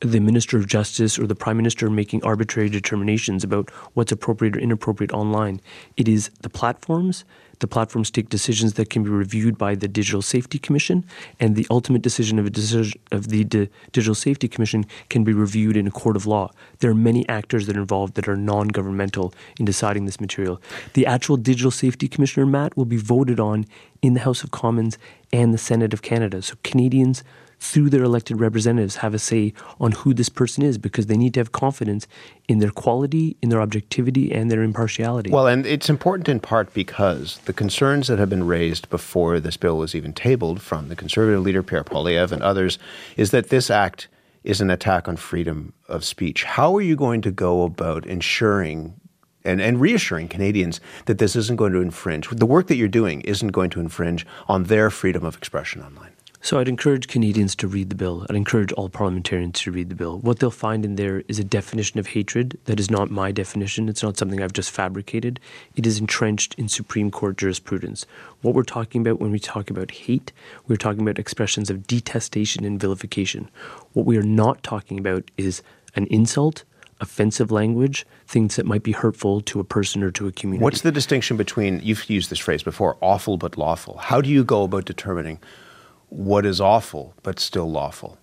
the 0.00 0.20
Minister 0.20 0.56
of 0.56 0.66
Justice 0.66 1.18
or 1.18 1.26
the 1.26 1.34
Prime 1.34 1.56
Minister 1.56 1.90
making 1.90 2.22
arbitrary 2.24 2.68
determinations 2.68 3.42
about 3.42 3.70
what's 3.94 4.12
appropriate 4.12 4.56
or 4.56 4.60
inappropriate 4.60 5.12
online. 5.12 5.60
It 5.96 6.08
is 6.08 6.30
the 6.40 6.50
platforms 6.50 7.24
the 7.60 7.66
platforms 7.66 8.10
take 8.10 8.28
decisions 8.28 8.74
that 8.74 8.90
can 8.90 9.02
be 9.02 9.10
reviewed 9.10 9.58
by 9.58 9.74
the 9.74 9.88
Digital 9.88 10.22
Safety 10.22 10.58
Commission, 10.58 11.04
and 11.40 11.56
the 11.56 11.66
ultimate 11.70 12.02
decision 12.02 12.38
of, 12.38 12.46
a 12.46 12.50
decision 12.50 13.00
of 13.10 13.28
the 13.28 13.44
D- 13.44 13.68
Digital 13.92 14.14
Safety 14.14 14.48
Commission 14.48 14.86
can 15.08 15.24
be 15.24 15.32
reviewed 15.32 15.76
in 15.76 15.86
a 15.86 15.90
court 15.90 16.16
of 16.16 16.26
law. 16.26 16.50
There 16.78 16.90
are 16.90 16.94
many 16.94 17.28
actors 17.28 17.66
that 17.66 17.76
are 17.76 17.80
involved 17.80 18.14
that 18.14 18.28
are 18.28 18.36
non 18.36 18.68
governmental 18.68 19.34
in 19.58 19.64
deciding 19.64 20.04
this 20.04 20.20
material. 20.20 20.60
The 20.94 21.06
actual 21.06 21.36
Digital 21.36 21.70
Safety 21.70 22.08
Commissioner, 22.08 22.46
Matt, 22.46 22.76
will 22.76 22.84
be 22.84 22.96
voted 22.96 23.40
on 23.40 23.66
in 24.02 24.14
the 24.14 24.20
House 24.20 24.44
of 24.44 24.50
Commons 24.50 24.98
and 25.32 25.52
the 25.52 25.58
Senate 25.58 25.92
of 25.92 26.02
Canada. 26.02 26.42
So 26.42 26.54
Canadians 26.62 27.24
through 27.58 27.90
their 27.90 28.02
elected 28.02 28.40
representatives, 28.40 28.96
have 28.96 29.14
a 29.14 29.18
say 29.18 29.52
on 29.80 29.92
who 29.92 30.14
this 30.14 30.28
person 30.28 30.62
is 30.62 30.78
because 30.78 31.06
they 31.06 31.16
need 31.16 31.34
to 31.34 31.40
have 31.40 31.52
confidence 31.52 32.06
in 32.48 32.58
their 32.58 32.70
quality, 32.70 33.36
in 33.42 33.48
their 33.48 33.60
objectivity, 33.60 34.32
and 34.32 34.50
their 34.50 34.62
impartiality. 34.62 35.30
Well, 35.30 35.46
and 35.46 35.66
it's 35.66 35.90
important 35.90 36.28
in 36.28 36.40
part 36.40 36.72
because 36.72 37.38
the 37.44 37.52
concerns 37.52 38.06
that 38.08 38.18
have 38.18 38.30
been 38.30 38.46
raised 38.46 38.88
before 38.90 39.40
this 39.40 39.56
bill 39.56 39.78
was 39.78 39.94
even 39.94 40.12
tabled 40.12 40.62
from 40.62 40.88
the 40.88 40.96
conservative 40.96 41.42
leader 41.42 41.62
Pierre 41.62 41.84
Poilievre 41.84 42.32
and 42.32 42.42
others 42.42 42.78
is 43.16 43.30
that 43.32 43.48
this 43.48 43.70
act 43.70 44.08
is 44.44 44.60
an 44.60 44.70
attack 44.70 45.08
on 45.08 45.16
freedom 45.16 45.72
of 45.88 46.04
speech. 46.04 46.44
How 46.44 46.74
are 46.76 46.80
you 46.80 46.96
going 46.96 47.20
to 47.22 47.30
go 47.30 47.64
about 47.64 48.06
ensuring 48.06 49.00
and, 49.44 49.60
and 49.60 49.80
reassuring 49.80 50.28
Canadians 50.28 50.80
that 51.06 51.18
this 51.18 51.34
isn't 51.34 51.56
going 51.56 51.72
to 51.72 51.80
infringe, 51.80 52.28
the 52.28 52.46
work 52.46 52.66
that 52.68 52.76
you're 52.76 52.88
doing 52.88 53.20
isn't 53.22 53.48
going 53.48 53.70
to 53.70 53.80
infringe 53.80 54.26
on 54.46 54.64
their 54.64 54.90
freedom 54.90 55.24
of 55.24 55.36
expression 55.36 55.82
online? 55.82 56.10
So 56.40 56.58
I'd 56.58 56.68
encourage 56.68 57.08
Canadians 57.08 57.56
to 57.56 57.66
read 57.66 57.90
the 57.90 57.96
bill. 57.96 58.24
I'd 58.30 58.36
encourage 58.36 58.72
all 58.72 58.88
parliamentarians 58.88 59.60
to 59.60 59.72
read 59.72 59.88
the 59.88 59.96
bill. 59.96 60.18
What 60.20 60.38
they'll 60.38 60.50
find 60.52 60.84
in 60.84 60.94
there 60.94 61.24
is 61.26 61.38
a 61.38 61.44
definition 61.44 61.98
of 61.98 62.06
hatred 62.06 62.58
that 62.66 62.78
is 62.78 62.90
not 62.90 63.10
my 63.10 63.32
definition. 63.32 63.88
It's 63.88 64.04
not 64.04 64.16
something 64.16 64.40
I've 64.40 64.52
just 64.52 64.70
fabricated. 64.70 65.40
It 65.74 65.84
is 65.84 65.98
entrenched 65.98 66.54
in 66.54 66.68
Supreme 66.68 67.10
Court 67.10 67.36
jurisprudence. 67.36 68.06
What 68.42 68.54
we're 68.54 68.62
talking 68.62 69.00
about 69.00 69.20
when 69.20 69.32
we 69.32 69.40
talk 69.40 69.68
about 69.68 69.90
hate, 69.90 70.32
we're 70.68 70.76
talking 70.76 71.02
about 71.02 71.18
expressions 71.18 71.70
of 71.70 71.88
detestation 71.88 72.64
and 72.64 72.80
vilification. 72.80 73.50
What 73.92 74.06
we 74.06 74.16
are 74.16 74.22
not 74.22 74.62
talking 74.62 74.98
about 74.98 75.30
is 75.36 75.60
an 75.96 76.06
insult, 76.06 76.62
offensive 77.00 77.50
language, 77.50 78.06
things 78.28 78.54
that 78.56 78.64
might 78.64 78.84
be 78.84 78.92
hurtful 78.92 79.40
to 79.40 79.58
a 79.58 79.64
person 79.64 80.04
or 80.04 80.12
to 80.12 80.28
a 80.28 80.32
community. 80.32 80.62
What's 80.62 80.82
the 80.82 80.92
distinction 80.92 81.36
between, 81.36 81.80
you've 81.82 82.08
used 82.08 82.30
this 82.30 82.38
phrase 82.38 82.62
before, 82.62 82.96
awful 83.00 83.38
but 83.38 83.58
lawful? 83.58 83.98
How 83.98 84.20
do 84.20 84.30
you 84.30 84.44
go 84.44 84.62
about 84.62 84.84
determining 84.84 85.40
what 86.10 86.46
is 86.46 86.60
awful 86.60 87.14
but 87.22 87.38
still 87.38 87.70
lawful? 87.70 88.18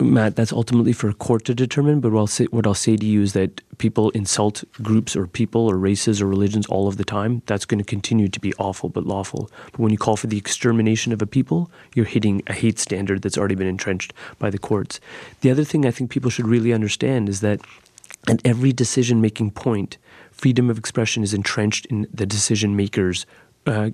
Matt, 0.00 0.34
that's 0.34 0.52
ultimately 0.52 0.92
for 0.92 1.08
a 1.08 1.14
court 1.14 1.44
to 1.44 1.54
determine. 1.54 2.00
But 2.00 2.12
what 2.12 2.18
I'll, 2.18 2.26
say, 2.26 2.46
what 2.46 2.66
I'll 2.66 2.74
say 2.74 2.96
to 2.96 3.06
you 3.06 3.22
is 3.22 3.32
that 3.34 3.60
people 3.78 4.10
insult 4.10 4.64
groups 4.82 5.14
or 5.14 5.28
people 5.28 5.70
or 5.70 5.78
races 5.78 6.20
or 6.20 6.26
religions 6.26 6.66
all 6.66 6.88
of 6.88 6.96
the 6.96 7.04
time. 7.04 7.42
That's 7.46 7.64
going 7.64 7.78
to 7.78 7.84
continue 7.84 8.28
to 8.28 8.40
be 8.40 8.52
awful 8.54 8.88
but 8.88 9.06
lawful. 9.06 9.50
But 9.70 9.78
when 9.78 9.92
you 9.92 9.98
call 9.98 10.16
for 10.16 10.26
the 10.26 10.36
extermination 10.36 11.12
of 11.12 11.22
a 11.22 11.26
people, 11.26 11.70
you're 11.94 12.06
hitting 12.06 12.42
a 12.48 12.52
hate 12.52 12.80
standard 12.80 13.22
that's 13.22 13.38
already 13.38 13.54
been 13.54 13.68
entrenched 13.68 14.12
by 14.38 14.50
the 14.50 14.58
courts. 14.58 14.98
The 15.42 15.50
other 15.50 15.64
thing 15.64 15.86
I 15.86 15.92
think 15.92 16.10
people 16.10 16.30
should 16.30 16.48
really 16.48 16.72
understand 16.72 17.28
is 17.28 17.40
that 17.40 17.60
at 18.28 18.40
every 18.44 18.72
decision 18.72 19.20
making 19.20 19.52
point, 19.52 19.98
freedom 20.32 20.70
of 20.70 20.78
expression 20.78 21.22
is 21.22 21.34
entrenched 21.34 21.86
in 21.86 22.08
the 22.12 22.26
decision 22.26 22.74
makers 22.74 23.26
uh, 23.66 23.90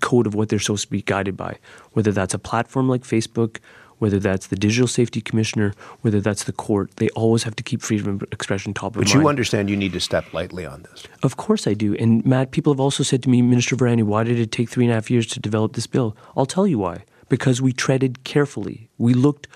code 0.00 0.26
of 0.26 0.34
what 0.34 0.48
they're 0.48 0.58
supposed 0.58 0.84
to 0.84 0.90
be 0.90 1.02
guided 1.02 1.36
by, 1.36 1.56
whether 1.92 2.12
that's 2.12 2.34
a 2.34 2.38
platform 2.38 2.88
like 2.88 3.02
Facebook, 3.02 3.58
whether 3.98 4.18
that's 4.18 4.48
the 4.48 4.56
Digital 4.56 4.86
Safety 4.86 5.20
Commissioner, 5.20 5.74
whether 6.02 6.20
that's 6.20 6.44
the 6.44 6.52
court, 6.52 6.96
they 6.96 7.08
always 7.10 7.42
have 7.42 7.56
to 7.56 7.62
keep 7.62 7.82
freedom 7.82 8.14
of 8.14 8.22
expression 8.32 8.72
top 8.72 8.88
of 8.88 8.92
but 8.94 8.98
mind. 9.00 9.14
But 9.14 9.22
you 9.22 9.28
understand 9.28 9.70
you 9.70 9.76
need 9.76 9.92
to 9.92 10.00
step 10.00 10.32
lightly 10.32 10.64
on 10.64 10.82
this. 10.82 11.04
Of 11.22 11.36
course 11.36 11.66
I 11.66 11.74
do. 11.74 11.94
And 11.96 12.24
Matt, 12.24 12.50
people 12.50 12.72
have 12.72 12.80
also 12.80 13.02
said 13.02 13.22
to 13.24 13.28
me, 13.28 13.42
Minister 13.42 13.76
Virani, 13.76 14.04
why 14.04 14.24
did 14.24 14.38
it 14.38 14.52
take 14.52 14.68
three 14.68 14.84
and 14.84 14.92
a 14.92 14.94
half 14.94 15.10
years 15.10 15.26
to 15.28 15.40
develop 15.40 15.72
this 15.72 15.86
bill? 15.86 16.16
I'll 16.36 16.46
tell 16.46 16.66
you 16.66 16.78
why. 16.78 17.04
Because 17.28 17.60
we 17.60 17.72
treaded 17.72 18.24
carefully. 18.24 18.88
We 18.96 19.14
looked 19.14 19.48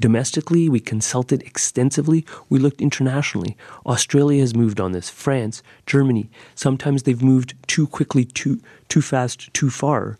domestically, 0.00 0.68
we 0.68 0.80
consulted 0.80 1.42
extensively, 1.42 2.24
we 2.48 2.58
looked 2.58 2.80
internationally. 2.80 3.56
Australia 3.86 4.40
has 4.40 4.54
moved 4.54 4.80
on 4.80 4.92
this, 4.92 5.10
France, 5.10 5.62
Germany. 5.86 6.30
Sometimes 6.54 7.02
they've 7.02 7.22
moved 7.22 7.54
too 7.66 7.86
quickly, 7.86 8.24
too 8.24 8.60
too 8.88 9.02
fast, 9.02 9.52
too 9.52 9.70
far. 9.70 10.18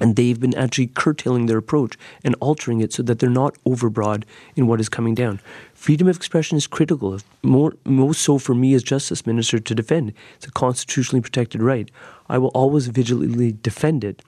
And 0.00 0.14
they've 0.14 0.38
been 0.38 0.56
actually 0.56 0.86
curtailing 0.86 1.46
their 1.46 1.58
approach 1.58 1.98
and 2.24 2.36
altering 2.40 2.80
it 2.80 2.92
so 2.92 3.02
that 3.02 3.18
they're 3.18 3.28
not 3.28 3.56
overbroad 3.66 4.22
in 4.54 4.68
what 4.68 4.80
is 4.80 4.88
coming 4.88 5.14
down. 5.14 5.40
Freedom 5.74 6.06
of 6.06 6.16
expression 6.16 6.56
is 6.56 6.68
critical, 6.68 7.18
more, 7.42 7.74
most 7.84 8.22
so 8.22 8.38
for 8.38 8.54
me 8.54 8.74
as 8.74 8.82
Justice 8.84 9.26
Minister 9.26 9.58
to 9.58 9.74
defend. 9.74 10.12
It's 10.36 10.46
a 10.46 10.52
constitutionally 10.52 11.20
protected 11.20 11.62
right. 11.62 11.90
I 12.28 12.38
will 12.38 12.48
always 12.48 12.86
vigilantly 12.86 13.52
defend 13.60 14.04
it. 14.04 14.22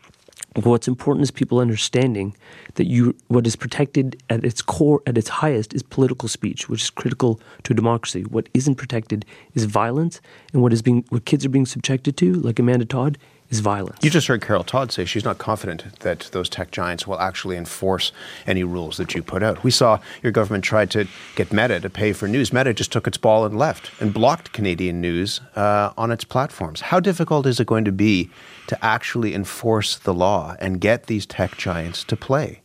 What's 0.57 0.89
important 0.89 1.23
is 1.23 1.31
people 1.31 1.61
understanding 1.61 2.35
that 2.75 2.87
you 2.87 3.15
what 3.29 3.47
is 3.47 3.55
protected 3.55 4.21
at 4.29 4.45
its 4.45 4.63
core, 4.63 5.01
at 5.07 5.17
its 5.17 5.29
highest, 5.29 5.73
is 5.75 5.83
political 5.83 6.29
speech, 6.29 6.69
which 6.69 6.83
is 6.83 6.91
critical 6.91 7.41
to 7.63 7.73
democracy. 7.73 8.23
What 8.23 8.49
isn't 8.53 8.75
protected 8.75 9.25
is 9.55 9.65
violence, 9.65 10.21
and 10.53 10.61
what 10.61 10.73
is 10.73 10.83
being 10.83 11.05
what 11.11 11.25
kids 11.25 11.45
are 11.45 11.51
being 11.51 11.67
subjected 11.67 12.17
to, 12.17 12.35
like 12.35 12.59
Amanda 12.59 12.85
Todd, 12.85 13.17
is 13.51 13.61
violence. 13.61 13.99
You 14.03 14.11
just 14.11 14.29
heard 14.29 14.41
Carol 14.41 14.65
Todd 14.65 14.93
say 14.93 15.05
she's 15.05 15.25
not 15.25 15.39
confident 15.39 15.99
that 16.01 16.31
those 16.33 16.49
tech 16.49 16.71
giants 16.71 17.07
will 17.07 17.19
actually 17.21 17.57
enforce 17.57 18.13
any 18.47 18.65
rules 18.65 18.97
that 18.97 19.15
you 19.15 19.23
put 19.23 19.43
out. 19.43 19.63
We 19.65 19.71
saw 19.71 19.99
your 20.23 20.33
government 20.33 20.65
tried 20.65 20.91
to 20.93 21.07
get 21.35 21.53
Meta 21.53 21.81
to 21.81 21.91
pay 21.91 22.13
for 22.13 22.29
news. 22.29 22.53
Meta 22.53 22.73
just 22.73 22.93
took 22.93 23.07
its 23.07 23.19
ball 23.19 23.45
and 23.45 23.59
left 23.59 23.91
and 24.01 24.15
blocked 24.15 24.53
Canadian 24.53 25.01
news 25.01 25.41
uh, 25.57 25.93
on 25.99 26.11
its 26.11 26.25
platforms. 26.25 26.81
How 26.81 27.01
difficult 27.01 27.47
is 27.47 27.61
it 27.61 27.67
going 27.67 27.85
to 27.85 27.93
be 27.93 28.31
to 28.69 28.85
actually 28.85 29.35
enforce 29.35 29.99
the 29.99 30.15
law 30.15 30.57
and 30.61 30.81
get 30.81 31.07
these 31.07 31.27
tech 31.27 31.57
giants 31.57 32.05
to 32.05 32.17
play? 32.17 32.61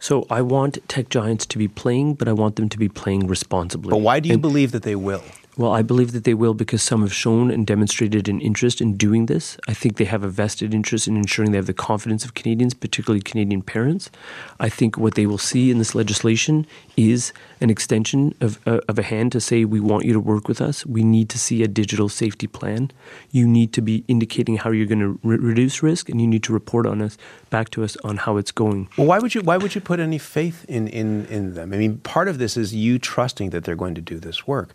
So 0.00 0.26
I 0.28 0.42
want 0.42 0.86
tech 0.86 1.08
giants 1.08 1.46
to 1.46 1.56
be 1.56 1.68
playing, 1.68 2.14
but 2.14 2.28
I 2.28 2.32
want 2.32 2.56
them 2.56 2.68
to 2.68 2.78
be 2.78 2.90
playing 2.90 3.26
responsibly. 3.26 3.90
But 3.90 4.02
why 4.02 4.20
do 4.20 4.28
you 4.28 4.34
and, 4.34 4.42
believe 4.42 4.72
that 4.72 4.82
they 4.82 4.96
will? 4.96 5.22
Well, 5.56 5.72
I 5.72 5.82
believe 5.82 6.10
that 6.12 6.24
they 6.24 6.34
will 6.34 6.52
because 6.52 6.82
some 6.82 7.02
have 7.02 7.14
shown 7.14 7.48
and 7.48 7.64
demonstrated 7.64 8.28
an 8.28 8.40
interest 8.40 8.80
in 8.80 8.96
doing 8.96 9.26
this. 9.26 9.56
I 9.68 9.74
think 9.74 9.96
they 9.96 10.04
have 10.04 10.24
a 10.24 10.28
vested 10.28 10.74
interest 10.74 11.06
in 11.06 11.16
ensuring 11.16 11.52
they 11.52 11.58
have 11.58 11.66
the 11.66 11.72
confidence 11.72 12.24
of 12.24 12.34
Canadians, 12.34 12.74
particularly 12.74 13.22
Canadian 13.22 13.62
parents. 13.62 14.10
I 14.58 14.68
think 14.68 14.98
what 14.98 15.14
they 15.14 15.26
will 15.26 15.38
see 15.38 15.70
in 15.70 15.78
this 15.78 15.94
legislation 15.94 16.66
is 16.96 17.32
an 17.60 17.70
extension 17.70 18.34
of, 18.40 18.58
uh, 18.66 18.80
of 18.88 18.98
a 18.98 19.02
hand 19.02 19.30
to 19.32 19.40
say, 19.40 19.64
we 19.64 19.78
want 19.78 20.04
you 20.04 20.12
to 20.12 20.18
work 20.18 20.48
with 20.48 20.60
us. 20.60 20.84
We 20.86 21.04
need 21.04 21.28
to 21.30 21.38
see 21.38 21.62
a 21.62 21.68
digital 21.68 22.08
safety 22.08 22.48
plan. 22.48 22.90
You 23.30 23.46
need 23.46 23.72
to 23.74 23.80
be 23.80 24.02
indicating 24.08 24.56
how 24.56 24.72
you're 24.72 24.86
going 24.86 24.98
to 24.98 25.20
re- 25.22 25.36
reduce 25.36 25.84
risk, 25.84 26.08
and 26.08 26.20
you 26.20 26.26
need 26.26 26.42
to 26.44 26.52
report 26.52 26.84
on 26.84 27.00
us 27.00 27.16
back 27.50 27.70
to 27.70 27.84
us 27.84 27.96
on 28.02 28.16
how 28.16 28.38
it's 28.38 28.50
going. 28.50 28.88
Well, 28.98 29.06
why 29.06 29.20
would 29.20 29.36
you 29.36 29.42
why 29.42 29.56
would 29.56 29.76
you 29.76 29.80
put 29.80 30.00
any 30.00 30.18
faith 30.18 30.64
in, 30.68 30.88
in, 30.88 31.26
in 31.26 31.54
them? 31.54 31.72
I 31.72 31.76
mean, 31.76 31.98
part 31.98 32.26
of 32.26 32.38
this 32.38 32.56
is 32.56 32.74
you 32.74 32.98
trusting 32.98 33.50
that 33.50 33.62
they're 33.62 33.76
going 33.76 33.94
to 33.94 34.00
do 34.00 34.18
this 34.18 34.48
work. 34.48 34.70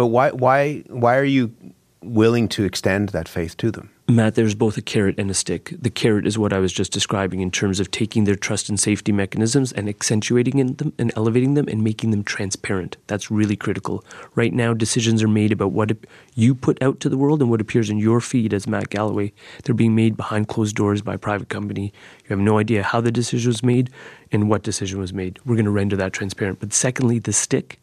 But 0.00 0.06
why 0.06 0.30
why 0.30 0.82
why 0.88 1.18
are 1.18 1.24
you 1.24 1.54
willing 2.00 2.48
to 2.48 2.64
extend 2.64 3.10
that 3.10 3.28
faith 3.28 3.58
to 3.58 3.70
them? 3.70 3.90
Matt, 4.08 4.34
there's 4.34 4.54
both 4.54 4.78
a 4.78 4.80
carrot 4.80 5.16
and 5.18 5.30
a 5.30 5.34
stick. 5.34 5.74
The 5.78 5.90
carrot 5.90 6.26
is 6.26 6.38
what 6.38 6.54
I 6.54 6.58
was 6.58 6.72
just 6.72 6.90
describing 6.90 7.40
in 7.40 7.50
terms 7.50 7.80
of 7.80 7.90
taking 7.90 8.24
their 8.24 8.34
trust 8.34 8.70
and 8.70 8.80
safety 8.80 9.12
mechanisms 9.12 9.72
and 9.72 9.90
accentuating 9.90 10.56
them 10.56 10.94
and 10.98 11.12
elevating 11.16 11.52
them 11.52 11.68
and 11.68 11.84
making 11.84 12.12
them 12.12 12.24
transparent. 12.24 12.96
That's 13.08 13.30
really 13.30 13.56
critical. 13.56 14.02
Right 14.34 14.54
now, 14.54 14.72
decisions 14.72 15.22
are 15.22 15.28
made 15.28 15.52
about 15.52 15.72
what 15.72 15.92
you 16.34 16.54
put 16.54 16.82
out 16.82 16.98
to 17.00 17.10
the 17.10 17.18
world 17.18 17.42
and 17.42 17.50
what 17.50 17.60
appears 17.60 17.90
in 17.90 17.98
your 17.98 18.22
feed 18.22 18.54
as 18.54 18.66
Matt 18.66 18.88
Galloway. 18.88 19.34
They're 19.64 19.74
being 19.74 19.94
made 19.94 20.16
behind 20.16 20.48
closed 20.48 20.76
doors 20.76 21.02
by 21.02 21.16
a 21.16 21.18
private 21.18 21.50
company. 21.50 21.92
You 22.24 22.30
have 22.30 22.38
no 22.38 22.56
idea 22.56 22.84
how 22.84 23.02
the 23.02 23.12
decision 23.12 23.50
was 23.50 23.62
made 23.62 23.90
and 24.32 24.48
what 24.48 24.62
decision 24.62 24.98
was 24.98 25.12
made. 25.12 25.38
We're 25.44 25.56
going 25.56 25.66
to 25.66 25.70
render 25.70 25.96
that 25.96 26.14
transparent. 26.14 26.58
But 26.58 26.72
secondly, 26.72 27.18
the 27.18 27.34
stick 27.34 27.78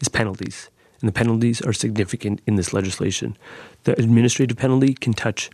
is 0.00 0.08
penalties. 0.08 0.68
And 1.00 1.08
the 1.08 1.12
penalties 1.12 1.62
are 1.62 1.72
significant 1.72 2.40
in 2.46 2.56
this 2.56 2.72
legislation. 2.72 3.36
The 3.84 3.98
administrative 3.98 4.56
penalty 4.56 4.94
can 4.94 5.12
touch 5.12 5.50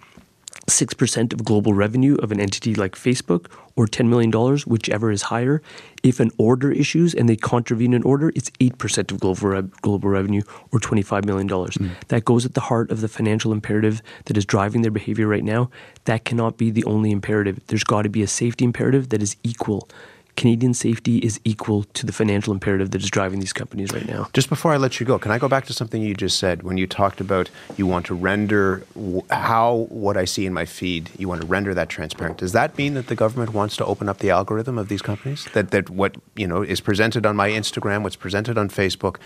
6% 0.66 1.32
of 1.32 1.44
global 1.44 1.74
revenue 1.74 2.16
of 2.16 2.32
an 2.32 2.40
entity 2.40 2.74
like 2.74 2.94
Facebook 2.94 3.50
or 3.76 3.86
$10 3.86 4.08
million, 4.08 4.32
whichever 4.66 5.10
is 5.10 5.22
higher. 5.22 5.62
If 6.02 6.18
an 6.18 6.30
order 6.38 6.72
issues 6.72 7.14
and 7.14 7.28
they 7.28 7.36
contravene 7.36 7.94
an 7.94 8.02
order, 8.02 8.32
it's 8.34 8.50
8% 8.58 9.12
of 9.12 9.20
global, 9.20 9.48
re- 9.48 9.70
global 9.82 10.08
revenue 10.08 10.42
or 10.72 10.80
$25 10.80 11.24
million. 11.24 11.48
Mm. 11.48 11.90
That 12.08 12.24
goes 12.24 12.44
at 12.44 12.54
the 12.54 12.62
heart 12.62 12.90
of 12.90 13.00
the 13.00 13.08
financial 13.08 13.52
imperative 13.52 14.02
that 14.24 14.36
is 14.36 14.44
driving 14.44 14.82
their 14.82 14.90
behavior 14.90 15.28
right 15.28 15.44
now. 15.44 15.70
That 16.04 16.24
cannot 16.24 16.56
be 16.56 16.70
the 16.70 16.84
only 16.84 17.12
imperative. 17.12 17.60
There's 17.66 17.84
got 17.84 18.02
to 18.02 18.08
be 18.08 18.22
a 18.22 18.28
safety 18.28 18.64
imperative 18.64 19.10
that 19.10 19.22
is 19.22 19.36
equal 19.44 19.88
Canadian 20.36 20.74
safety 20.74 21.18
is 21.18 21.40
equal 21.44 21.84
to 21.84 22.04
the 22.04 22.12
financial 22.12 22.52
imperative 22.52 22.90
that 22.90 23.02
is 23.02 23.10
driving 23.10 23.40
these 23.40 23.52
companies 23.52 23.92
right 23.92 24.06
now. 24.06 24.28
Just 24.32 24.48
before 24.48 24.72
I 24.72 24.76
let 24.76 25.00
you 25.00 25.06
go, 25.06 25.18
can 25.18 25.32
I 25.32 25.38
go 25.38 25.48
back 25.48 25.64
to 25.66 25.72
something 25.72 26.02
you 26.02 26.14
just 26.14 26.38
said 26.38 26.62
when 26.62 26.76
you 26.76 26.86
talked 26.86 27.20
about 27.20 27.50
you 27.76 27.86
want 27.86 28.06
to 28.06 28.14
render 28.14 28.84
how 29.30 29.86
what 29.88 30.16
I 30.16 30.24
see 30.26 30.46
in 30.46 30.52
my 30.52 30.66
feed, 30.66 31.10
you 31.18 31.28
want 31.28 31.40
to 31.40 31.46
render 31.46 31.72
that 31.74 31.88
transparent. 31.88 32.38
Does 32.38 32.52
that 32.52 32.76
mean 32.76 32.94
that 32.94 33.06
the 33.06 33.14
government 33.14 33.54
wants 33.54 33.76
to 33.78 33.84
open 33.86 34.08
up 34.08 34.18
the 34.18 34.30
algorithm 34.30 34.78
of 34.78 34.88
these 34.88 35.02
companies? 35.02 35.46
That 35.54 35.70
that 35.70 35.90
what, 35.90 36.16
you 36.36 36.46
know, 36.46 36.62
is 36.62 36.80
presented 36.80 37.24
on 37.24 37.34
my 37.36 37.48
Instagram, 37.48 38.02
what's 38.02 38.16
presented 38.16 38.58
on 38.58 38.68
Facebook, 38.68 39.16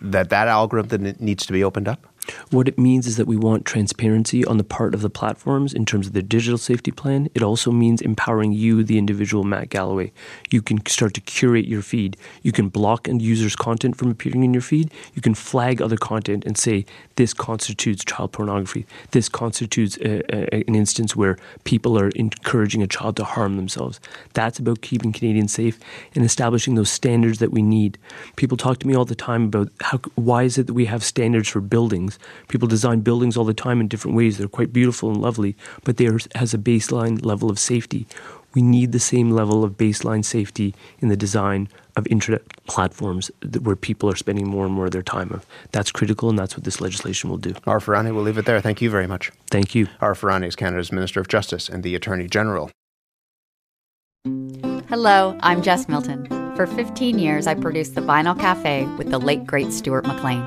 that 0.00 0.28
that 0.30 0.48
algorithm 0.48 1.04
that 1.04 1.20
needs 1.20 1.46
to 1.46 1.52
be 1.52 1.64
opened 1.64 1.88
up? 1.88 2.06
What 2.50 2.68
it 2.68 2.78
means 2.78 3.06
is 3.06 3.16
that 3.16 3.26
we 3.26 3.36
want 3.36 3.64
transparency 3.64 4.44
on 4.44 4.56
the 4.56 4.64
part 4.64 4.94
of 4.94 5.02
the 5.02 5.10
platforms 5.10 5.72
in 5.72 5.84
terms 5.84 6.06
of 6.06 6.12
their 6.12 6.22
digital 6.22 6.58
safety 6.58 6.90
plan. 6.90 7.28
It 7.34 7.42
also 7.42 7.72
means 7.72 8.00
empowering 8.00 8.52
you, 8.52 8.84
the 8.84 8.98
individual 8.98 9.42
Matt 9.42 9.70
Galloway. 9.70 10.12
You 10.50 10.62
can 10.62 10.84
start 10.86 11.14
to 11.14 11.20
curate 11.20 11.66
your 11.66 11.82
feed. 11.82 12.16
You 12.42 12.52
can 12.52 12.68
block 12.68 13.08
a 13.08 13.14
user's 13.16 13.56
content 13.56 13.96
from 13.96 14.10
appearing 14.10 14.44
in 14.44 14.54
your 14.54 14.62
feed. 14.62 14.92
You 15.14 15.22
can 15.22 15.34
flag 15.34 15.82
other 15.82 15.96
content 15.96 16.44
and 16.44 16.56
say, 16.56 16.84
this 17.16 17.34
constitutes 17.34 18.04
child 18.04 18.32
pornography. 18.32 18.86
This 19.10 19.28
constitutes 19.28 19.96
a, 19.98 20.22
a, 20.34 20.64
an 20.66 20.74
instance 20.74 21.16
where 21.16 21.38
people 21.64 21.98
are 21.98 22.08
encouraging 22.10 22.82
a 22.82 22.86
child 22.86 23.16
to 23.16 23.24
harm 23.24 23.56
themselves. 23.56 24.00
That's 24.32 24.58
about 24.58 24.82
keeping 24.82 25.12
Canadians 25.12 25.52
safe 25.52 25.78
and 26.14 26.24
establishing 26.24 26.74
those 26.74 26.90
standards 26.90 27.38
that 27.38 27.50
we 27.50 27.62
need. 27.62 27.98
People 28.36 28.56
talk 28.56 28.78
to 28.78 28.86
me 28.86 28.94
all 28.94 29.04
the 29.04 29.14
time 29.14 29.44
about 29.44 29.70
how, 29.80 29.98
why 30.14 30.44
is 30.44 30.58
it 30.58 30.66
that 30.68 30.74
we 30.74 30.86
have 30.86 31.02
standards 31.02 31.48
for 31.48 31.60
buildings? 31.60 32.11
Buildings. 32.18 32.48
People 32.48 32.68
design 32.68 33.00
buildings 33.00 33.36
all 33.36 33.44
the 33.44 33.54
time 33.54 33.80
in 33.80 33.88
different 33.88 34.16
ways. 34.16 34.38
They're 34.38 34.48
quite 34.48 34.72
beautiful 34.72 35.10
and 35.10 35.20
lovely, 35.20 35.56
but 35.84 35.96
there 35.96 36.18
has 36.34 36.54
a 36.54 36.58
baseline 36.58 37.24
level 37.24 37.50
of 37.50 37.58
safety. 37.58 38.06
We 38.54 38.62
need 38.62 38.92
the 38.92 39.00
same 39.00 39.30
level 39.30 39.64
of 39.64 39.78
baseline 39.78 40.24
safety 40.24 40.74
in 41.00 41.08
the 41.08 41.16
design 41.16 41.68
of 41.96 42.06
internet 42.08 42.42
platforms 42.66 43.30
where 43.62 43.76
people 43.76 44.10
are 44.10 44.16
spending 44.16 44.48
more 44.48 44.66
and 44.66 44.74
more 44.74 44.86
of 44.86 44.92
their 44.92 45.02
time 45.02 45.30
of. 45.32 45.46
That's 45.72 45.90
critical, 45.90 46.28
and 46.28 46.38
that's 46.38 46.54
what 46.56 46.64
this 46.64 46.80
legislation 46.80 47.30
will 47.30 47.38
do. 47.38 47.52
Arif 47.66 47.86
Virani, 47.86 48.14
we'll 48.14 48.24
leave 48.24 48.38
it 48.38 48.44
there. 48.44 48.60
Thank 48.60 48.82
you 48.82 48.90
very 48.90 49.06
much. 49.06 49.32
Thank 49.50 49.74
you. 49.74 49.86
Arif 50.00 50.20
Virani 50.20 50.46
is 50.46 50.56
Canada's 50.56 50.92
Minister 50.92 51.20
of 51.20 51.28
Justice 51.28 51.68
and 51.68 51.82
the 51.82 51.94
Attorney 51.94 52.28
General. 52.28 52.70
Hello, 54.88 55.38
I'm 55.40 55.62
Jess 55.62 55.88
Milton. 55.88 56.26
For 56.54 56.66
15 56.66 57.18
years, 57.18 57.46
I 57.46 57.54
produced 57.54 57.94
The 57.94 58.02
Vinyl 58.02 58.38
Cafe 58.38 58.84
with 58.98 59.10
the 59.10 59.18
late, 59.18 59.46
great 59.46 59.72
Stuart 59.72 60.06
McLean. 60.06 60.46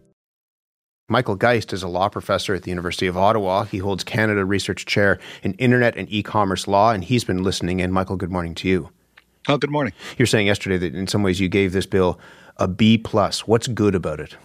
Michael 1.11 1.35
Geist 1.35 1.73
is 1.73 1.83
a 1.83 1.89
law 1.89 2.07
professor 2.07 2.55
at 2.55 2.63
the 2.63 2.69
University 2.69 3.05
of 3.05 3.17
Ottawa. 3.17 3.65
He 3.65 3.79
holds 3.79 4.01
Canada 4.01 4.45
Research 4.45 4.85
Chair 4.85 5.19
in 5.43 5.53
Internet 5.55 5.97
and 5.97 6.09
E-commerce 6.09 6.69
Law, 6.69 6.91
and 6.91 7.03
he's 7.03 7.25
been 7.25 7.43
listening 7.43 7.81
in. 7.81 7.91
Michael, 7.91 8.15
good 8.15 8.31
morning 8.31 8.55
to 8.55 8.69
you. 8.69 8.89
Oh, 9.49 9.57
good 9.57 9.71
morning. 9.71 9.91
You're 10.17 10.25
saying 10.25 10.47
yesterday 10.47 10.77
that 10.77 10.95
in 10.95 11.07
some 11.07 11.21
ways 11.21 11.41
you 11.41 11.49
gave 11.49 11.73
this 11.73 11.85
bill 11.85 12.17
a 12.55 12.67
B 12.69 12.97
plus. 12.97 13.45
What's 13.45 13.67
good 13.67 13.93
about 13.93 14.21
it? 14.21 14.37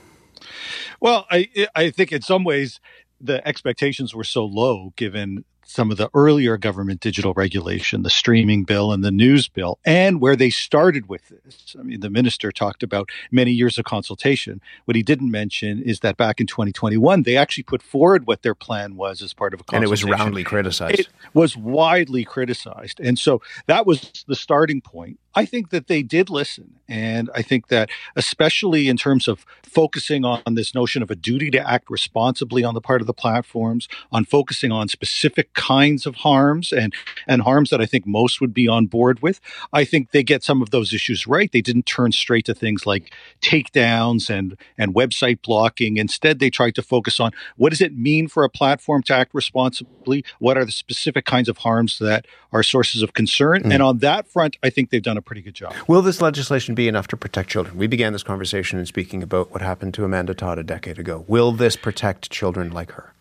Well, 1.01 1.25
I 1.31 1.49
I 1.77 1.91
think 1.91 2.11
in 2.11 2.23
some 2.23 2.43
ways 2.43 2.81
the 3.21 3.47
expectations 3.47 4.13
were 4.13 4.25
so 4.25 4.45
low 4.45 4.93
given 4.97 5.45
some 5.69 5.91
of 5.91 5.97
the 5.97 6.09
earlier 6.15 6.57
government 6.57 7.01
digital 7.01 7.35
regulation, 7.35 8.03
the 8.05 8.11
streaming 8.11 8.63
bill 8.63 8.93
and 8.93 9.05
the 9.05 9.11
news 9.11 9.49
bill, 9.49 9.79
and 9.85 10.21
where 10.21 10.37
they 10.37 10.49
started 10.49 11.09
with 11.09 11.29
this. 11.29 11.75
I 11.79 11.83
mean, 11.83 12.01
the 12.01 12.09
minister 12.09 12.53
talked 12.53 12.85
about 12.85 13.11
many 13.33 13.51
years 13.51 13.77
of 13.77 13.85
consultation. 13.85 14.61
What 14.85 14.95
he 14.95 15.03
didn't 15.03 15.31
mention 15.31 15.83
is 15.83 16.01
that 16.01 16.17
back 16.17 16.41
in 16.41 16.47
2021, 16.47 17.25
they 17.25 17.37
actually 17.37 17.65
put 17.65 17.83
forward 17.83 18.27
what 18.27 18.43
their 18.43 18.55
plan 18.55 18.95
was 18.97 19.21
as 19.21 19.35
part 19.35 19.55
of 19.55 19.61
a 19.61 19.65
consultation. 19.65 19.83
And 19.83 19.89
it 19.89 19.91
was 19.91 20.05
roundly 20.05 20.45
criticized. 20.45 21.01
It 21.01 21.09
was 21.35 21.57
widely 21.57 22.25
criticized. 22.25 23.01
And 23.01 23.19
so 23.19 23.43
that 23.67 23.87
was 23.87 24.25
the 24.29 24.37
starting 24.37 24.81
point. 24.81 25.19
I 25.35 25.45
think 25.45 25.71
that 25.71 25.89
they 25.89 26.03
did 26.03 26.31
listen. 26.31 26.77
And 26.89 27.29
I 27.35 27.43
think 27.43 27.69
that, 27.69 27.91
especially 28.15 28.89
in 28.89 28.97
terms 28.97 29.29
of 29.29 29.45
focusing 29.63 30.25
on 30.25 30.55
this 30.55 30.75
notion 30.75 31.03
of 31.03 31.11
a 31.11 31.17
duty 31.17 31.51
to 31.51 31.69
act 31.69 31.91
responsibly 31.91 32.65
on 32.65 32.73
the 32.73 32.81
part 32.81 33.03
of 33.03 33.07
the 33.07 33.13
platforms, 33.13 33.87
on 34.11 34.25
focusing 34.25 34.73
on 34.73 34.89
specific 34.89 35.53
kinds 35.57 36.07
of 36.07 36.15
harms 36.15 36.71
and, 36.71 36.95
and 37.27 37.43
harms 37.43 37.71
that 37.71 37.81
I 37.81 37.87
think 37.87 38.07
most 38.07 38.41
would 38.41 38.55
be 38.55 38.69
on 38.69 38.87
board 38.87 39.21
with, 39.21 39.41
I 39.73 39.85
think 39.85 40.13
they 40.13 40.23
get 40.23 40.45
some 40.45 40.63
of 40.63 40.71
those 40.71 40.93
issues 40.93 41.27
right. 41.27 41.51
They 41.51 41.63
didn't 41.63 41.87
turn 41.87 42.13
straight 42.13 42.45
to 42.45 42.55
things 42.55 42.87
like 42.87 43.13
takedowns 43.41 44.31
and, 44.31 44.57
and 44.79 44.95
website 44.95 45.43
blocking. 45.43 45.97
Instead, 45.97 46.39
they 46.39 46.51
tried 46.51 46.77
to 46.77 46.83
focus 46.83 47.19
on 47.19 47.33
what 47.57 47.71
does 47.71 47.81
it 47.81 47.97
mean 47.97 48.29
for 48.29 48.45
a 48.45 48.51
platform 48.51 49.03
to 49.05 49.15
act 49.15 49.35
responsibly? 49.35 50.25
What 50.39 50.57
are 50.57 50.65
the 50.65 50.73
specific 50.73 51.25
kinds 51.25 51.49
of 51.49 51.59
harms 51.59 51.99
that 51.99 52.27
are 52.53 52.63
sources 52.63 53.03
of 53.03 53.15
concern? 53.15 53.63
Mm. 53.63 53.75
And 53.75 53.83
on 53.83 53.99
that 53.99 54.29
front, 54.29 54.57
I 54.63 54.71
think 54.71 54.91
they've 54.91 55.03
done 55.03 55.17
a 55.17 55.23
pretty 55.23 55.43
good 55.43 55.55
job. 55.55 55.75
Will 55.89 56.03
this 56.03 56.21
legislation 56.21 56.75
be 56.75 56.87
enough 56.87 57.09
to 57.09 57.17
protect 57.17 57.51
children? 57.51 57.77
We 57.77 57.87
began 57.87 58.13
this 58.13 58.23
conversation 58.23 58.79
in 58.79 58.87
speaking 58.87 59.23
about 59.23 59.51
what 59.51 59.63
happened 59.63 59.95
to 59.95 60.05
Amanda 60.05 60.35
Todd 60.35 60.59
a 60.59 60.63
decade 60.63 60.99
ago. 60.99 61.25
Will 61.27 61.53
this 61.53 61.77
protect 61.77 62.31
children 62.31 62.71
like 62.71 62.93
her? 62.93 63.13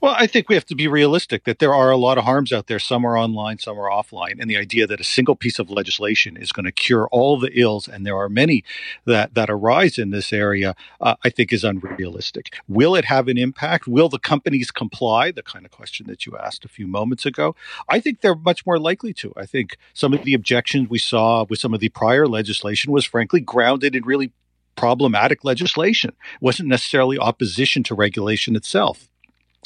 Well, 0.00 0.14
I 0.16 0.26
think 0.26 0.48
we 0.48 0.54
have 0.54 0.66
to 0.66 0.74
be 0.74 0.88
realistic 0.88 1.44
that 1.44 1.58
there 1.58 1.74
are 1.74 1.90
a 1.90 1.96
lot 1.96 2.18
of 2.18 2.24
harms 2.24 2.52
out 2.52 2.66
there. 2.66 2.78
Some 2.78 3.04
are 3.06 3.16
online, 3.16 3.58
some 3.58 3.78
are 3.78 3.90
offline. 3.90 4.40
And 4.40 4.50
the 4.50 4.56
idea 4.56 4.86
that 4.86 5.00
a 5.00 5.04
single 5.04 5.36
piece 5.36 5.58
of 5.58 5.70
legislation 5.70 6.36
is 6.36 6.52
going 6.52 6.66
to 6.66 6.72
cure 6.72 7.08
all 7.10 7.38
the 7.38 7.50
ills, 7.58 7.88
and 7.88 8.04
there 8.04 8.16
are 8.16 8.28
many 8.28 8.62
that, 9.06 9.34
that 9.34 9.48
arise 9.48 9.98
in 9.98 10.10
this 10.10 10.32
area, 10.32 10.74
uh, 11.00 11.14
I 11.24 11.30
think 11.30 11.52
is 11.52 11.64
unrealistic. 11.64 12.54
Will 12.68 12.94
it 12.94 13.06
have 13.06 13.26
an 13.28 13.38
impact? 13.38 13.86
Will 13.86 14.10
the 14.10 14.18
companies 14.18 14.70
comply? 14.70 15.30
The 15.30 15.42
kind 15.42 15.64
of 15.64 15.70
question 15.70 16.06
that 16.08 16.26
you 16.26 16.36
asked 16.36 16.64
a 16.64 16.68
few 16.68 16.86
moments 16.86 17.24
ago. 17.24 17.56
I 17.88 18.00
think 18.00 18.20
they're 18.20 18.34
much 18.34 18.66
more 18.66 18.78
likely 18.78 19.14
to. 19.14 19.32
I 19.36 19.46
think 19.46 19.78
some 19.94 20.12
of 20.12 20.24
the 20.24 20.34
objections 20.34 20.90
we 20.90 20.98
saw 20.98 21.46
with 21.48 21.58
some 21.58 21.72
of 21.72 21.80
the 21.80 21.88
prior 21.88 22.26
legislation 22.26 22.92
was 22.92 23.06
frankly 23.06 23.40
grounded 23.40 23.96
in 23.96 24.04
really 24.04 24.32
problematic 24.76 25.42
legislation, 25.42 26.10
it 26.10 26.42
wasn't 26.42 26.68
necessarily 26.68 27.18
opposition 27.18 27.82
to 27.84 27.94
regulation 27.94 28.54
itself. 28.54 29.08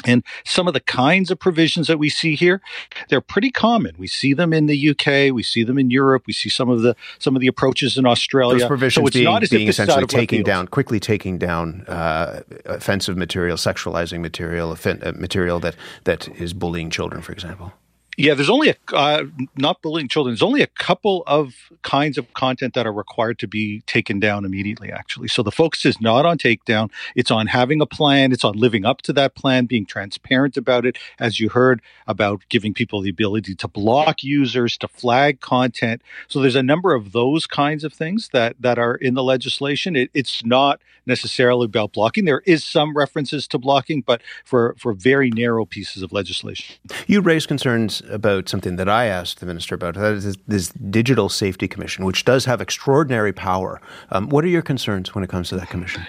And 0.07 0.25
some 0.45 0.67
of 0.67 0.75
the 0.75 0.81
kinds 0.81 1.31
of 1.31 1.39
provisions 1.39 1.87
that 1.89 1.99
we 1.99 2.09
see 2.09 2.35
here, 2.35 2.61
they're 3.09 3.21
pretty 3.21 3.51
common. 3.51 3.95
We 3.99 4.07
see 4.07 4.35
them 4.35 4.53
in 4.53 4.67
the 4.67 4.91
UK, 4.91 5.35
we 5.35 5.43
see 5.43 5.65
them 5.65 5.79
in 5.79 5.91
Europe, 5.91 6.25
we 6.27 6.33
see 6.33 6.49
some 6.49 6.69
of 6.69 6.83
the 6.83 6.97
some 7.19 7.37
of 7.37 7.41
the 7.41 7.47
approaches 7.47 7.99
in 7.99 8.07
Australia. 8.07 8.59
Those 8.61 8.69
provisions 8.69 9.13
so 9.13 9.13
being, 9.13 9.41
being 9.51 9.69
essentially 9.69 10.07
taking 10.07 10.43
down, 10.43 10.69
quickly 10.69 11.01
taking 11.01 11.39
down 11.39 11.85
uh, 11.87 12.43
offensive 12.65 13.17
material, 13.17 13.57
sexualizing 13.57 14.21
material, 14.21 14.77
uh, 14.85 15.13
material 15.15 15.61
that 15.61 15.77
that 16.05 16.29
is 16.29 16.53
bullying 16.53 16.91
children, 16.91 17.23
for 17.23 17.33
example. 17.33 17.73
Yeah, 18.17 18.35
there's 18.35 18.51
only 18.51 18.71
a 18.71 18.77
uh, 18.93 19.25
not 19.57 19.81
bullying 19.83 20.09
children. 20.09 20.35
There's 20.35 20.43
only 20.43 20.63
a 20.63 20.67
couple 20.67 21.23
of 21.27 21.55
kinds 21.83 22.19
of 22.19 22.33
content 22.35 22.75
that 22.75 22.87
are 22.87 22.93
required 22.93 23.39
to 23.39 23.49
be 23.49 23.81
taken 23.87 24.21
down 24.21 24.45
immediately. 24.45 24.91
Actually, 24.91 25.29
so 25.29 25.43
the 25.43 25.53
focus 25.53 25.87
is 25.87 26.01
not 26.01 26.27
on 26.27 26.37
takedown. 26.37 26.91
It's 27.15 27.31
on 27.31 27.47
having 27.47 27.81
a 27.81 27.87
plan. 27.87 28.33
It's 28.33 28.45
on 28.45 28.59
living 28.59 28.85
up 28.85 29.01
to 29.03 29.13
that 29.15 29.35
plan, 29.35 29.67
being 29.67 29.87
transparent 29.87 30.57
about 30.57 30.85
it, 30.85 30.99
as 31.19 31.41
you 31.41 31.49
heard 31.49 31.81
about 32.07 32.43
giving 32.49 32.75
people 32.75 33.01
the 33.01 33.11
ability 33.11 33.55
to 33.55 33.69
block 33.69 34.23
users, 34.23 34.77
to 34.79 34.89
flag 34.89 35.41
content. 35.41 36.03
So 36.29 36.41
there's 36.41 36.57
a 36.57 36.63
number 36.63 36.95
of 36.95 37.13
those 37.13 37.47
kinds 37.47 37.85
of 37.85 37.93
things 37.93 38.31
that 38.33 38.57
that 38.61 38.79
are 38.79 38.97
in 38.97 39.15
the 39.15 39.23
legislation. 39.23 39.97
It, 39.97 40.11
it's 40.13 40.45
not 40.45 40.81
necessarily 41.07 41.65
about 41.65 41.93
blocking. 41.93 42.25
There 42.25 42.43
is 42.47 42.65
some 42.65 42.97
references 42.97 43.49
to 43.49 43.59
blocking, 43.59 44.03
but 44.03 44.21
for 44.45 44.75
for 44.79 44.93
very 44.93 45.31
narrow 45.31 45.65
pieces 45.65 46.03
of 46.03 46.13
legislation. 46.13 46.77
You 47.07 47.21
raise 47.21 47.47
concerns 47.47 48.03
about 48.11 48.49
something 48.49 48.77
that 48.77 48.89
I 48.89 49.07
asked 49.07 49.41
the 49.41 49.47
minister 49.47 49.75
about. 49.75 49.95
That 49.95 50.15
is 50.15 50.37
this 50.47 50.69
Digital 50.71 51.29
Safety 51.29 51.69
Commission, 51.69 52.05
which 52.05 52.25
does 52.25 52.45
have 52.45 52.61
extraordinary 52.61 53.33
power. 53.33 53.81
Um, 54.11 54.29
what 54.29 54.45
are 54.45 54.49
your 54.49 54.63
concerns 54.63 55.15
when 55.15 55.25
it 55.25 55.31
comes 55.31 55.49
to 55.51 55.57
that 55.57 55.71
commission? 55.71 56.07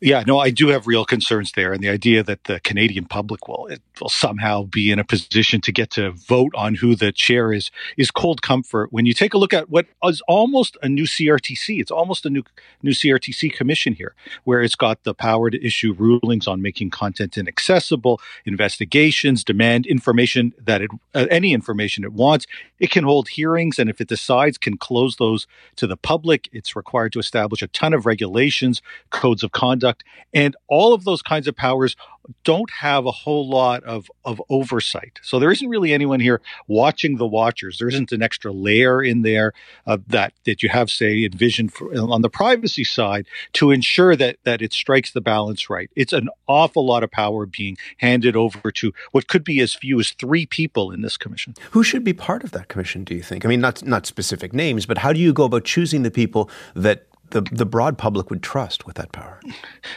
Yeah, 0.00 0.24
no, 0.26 0.38
I 0.38 0.50
do 0.50 0.68
have 0.68 0.86
real 0.86 1.04
concerns 1.04 1.52
there, 1.52 1.72
and 1.72 1.82
the 1.82 1.88
idea 1.88 2.22
that 2.22 2.44
the 2.44 2.60
Canadian 2.60 3.04
public 3.04 3.48
will 3.48 3.68
will 4.00 4.08
somehow 4.08 4.64
be 4.64 4.90
in 4.90 4.98
a 4.98 5.04
position 5.04 5.60
to 5.60 5.72
get 5.72 5.90
to 5.90 6.10
vote 6.12 6.52
on 6.54 6.74
who 6.74 6.94
the 6.94 7.12
chair 7.12 7.52
is 7.52 7.70
is 7.96 8.10
cold 8.10 8.42
comfort. 8.42 8.92
When 8.92 9.06
you 9.06 9.14
take 9.14 9.34
a 9.34 9.38
look 9.38 9.54
at 9.54 9.70
what 9.70 9.86
is 10.04 10.22
almost 10.28 10.76
a 10.82 10.88
new 10.88 11.04
CRTC, 11.04 11.80
it's 11.80 11.90
almost 11.90 12.26
a 12.26 12.30
new 12.30 12.42
new 12.82 12.92
CRTC 12.92 13.52
commission 13.52 13.94
here, 13.94 14.14
where 14.44 14.60
it's 14.60 14.74
got 14.74 15.04
the 15.04 15.14
power 15.14 15.50
to 15.50 15.64
issue 15.64 15.92
rulings 15.92 16.46
on 16.46 16.62
making 16.62 16.90
content 16.90 17.36
inaccessible, 17.36 18.20
investigations, 18.44 19.44
demand 19.44 19.86
information 19.86 20.52
that 20.58 20.82
it 20.82 20.90
uh, 21.14 21.21
Uh, 21.22 21.26
any 21.30 21.52
information 21.52 22.04
it 22.04 22.12
wants. 22.12 22.46
It 22.80 22.90
can 22.90 23.04
hold 23.04 23.28
hearings, 23.28 23.78
and 23.78 23.88
if 23.88 24.00
it 24.00 24.08
decides, 24.08 24.58
can 24.58 24.76
close 24.76 25.16
those 25.16 25.46
to 25.76 25.86
the 25.86 25.96
public. 25.96 26.48
It's 26.52 26.74
required 26.74 27.12
to 27.12 27.20
establish 27.20 27.62
a 27.62 27.68
ton 27.68 27.94
of 27.94 28.06
regulations, 28.06 28.82
codes 29.10 29.42
of 29.44 29.52
conduct, 29.52 30.02
and 30.34 30.56
all 30.68 30.92
of 30.92 31.04
those 31.04 31.22
kinds 31.22 31.46
of 31.46 31.54
powers 31.54 31.96
don't 32.44 32.70
have 32.70 33.06
a 33.06 33.10
whole 33.10 33.48
lot 33.48 33.82
of, 33.84 34.10
of 34.24 34.40
oversight. 34.48 35.18
So 35.22 35.38
there 35.38 35.50
isn't 35.50 35.68
really 35.68 35.92
anyone 35.92 36.20
here 36.20 36.40
watching 36.68 37.16
the 37.16 37.26
watchers. 37.26 37.78
There 37.78 37.88
isn't 37.88 38.12
an 38.12 38.22
extra 38.22 38.52
layer 38.52 39.02
in 39.02 39.22
there 39.22 39.52
uh, 39.86 39.98
that 40.08 40.32
that 40.44 40.62
you 40.62 40.68
have, 40.68 40.90
say, 40.90 41.24
envisioned 41.24 41.72
for, 41.72 41.92
on 41.98 42.22
the 42.22 42.30
privacy 42.30 42.84
side 42.84 43.26
to 43.54 43.70
ensure 43.70 44.16
that 44.16 44.36
that 44.44 44.62
it 44.62 44.72
strikes 44.72 45.12
the 45.12 45.20
balance 45.20 45.68
right. 45.68 45.90
It's 45.96 46.12
an 46.12 46.28
awful 46.46 46.86
lot 46.86 47.02
of 47.02 47.10
power 47.10 47.46
being 47.46 47.76
handed 47.98 48.36
over 48.36 48.70
to 48.72 48.92
what 49.10 49.28
could 49.28 49.44
be 49.44 49.60
as 49.60 49.74
few 49.74 49.98
as 50.00 50.12
three 50.12 50.46
people 50.46 50.90
in 50.90 51.02
this 51.02 51.16
commission. 51.16 51.54
Who 51.72 51.82
should 51.82 52.04
be 52.04 52.12
part 52.12 52.44
of 52.44 52.52
that 52.52 52.68
commission? 52.68 53.04
Do 53.04 53.14
you 53.14 53.22
think? 53.22 53.44
I 53.44 53.48
mean, 53.48 53.60
not 53.60 53.84
not 53.84 54.06
specific 54.06 54.52
names, 54.52 54.86
but 54.86 54.98
how 54.98 55.12
do 55.12 55.20
you 55.20 55.32
go 55.32 55.44
about 55.44 55.64
choosing 55.64 56.02
the 56.02 56.10
people 56.10 56.48
that 56.74 57.06
the, 57.32 57.42
the 57.52 57.66
broad 57.66 57.98
public 57.98 58.30
would 58.30 58.42
trust 58.42 58.86
with 58.86 58.96
that 58.96 59.12
power? 59.12 59.40